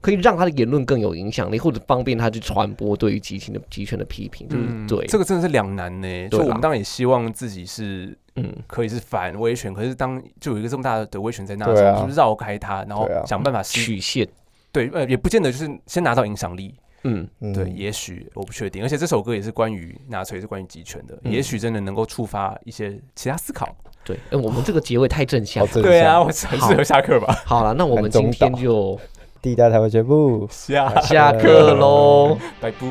[0.00, 6.28] 可以让他的言论更有影响力，或者方便他去传播对于集权的集权的批评，就是、嗯对，这个真的是两难呢。
[6.28, 12.02] 就我们当然也希望自己是嗯，可以是反威权，可是当就有一个这么大的威权在那的时候，啊。
[12.02, 14.26] 就是绕开它，然后想办法吸曲线，
[14.72, 16.74] 对，呃，也不见得就是先拿到影响力，
[17.04, 18.82] 嗯，嗯，对，也许我不确定。
[18.82, 23.68] 而且这首歌也是关于纳粹，也是关于集权的，嗯也许真的能够触发一些其他思考。
[24.04, 27.42] 对，哎、我们这个结尾太正向对啊，我很适合下课吧？
[27.44, 28.98] 好了，那我们今天就
[29.40, 30.46] 地大台湾全部。
[30.50, 32.36] 下下课喽。
[32.60, 32.86] 拜不。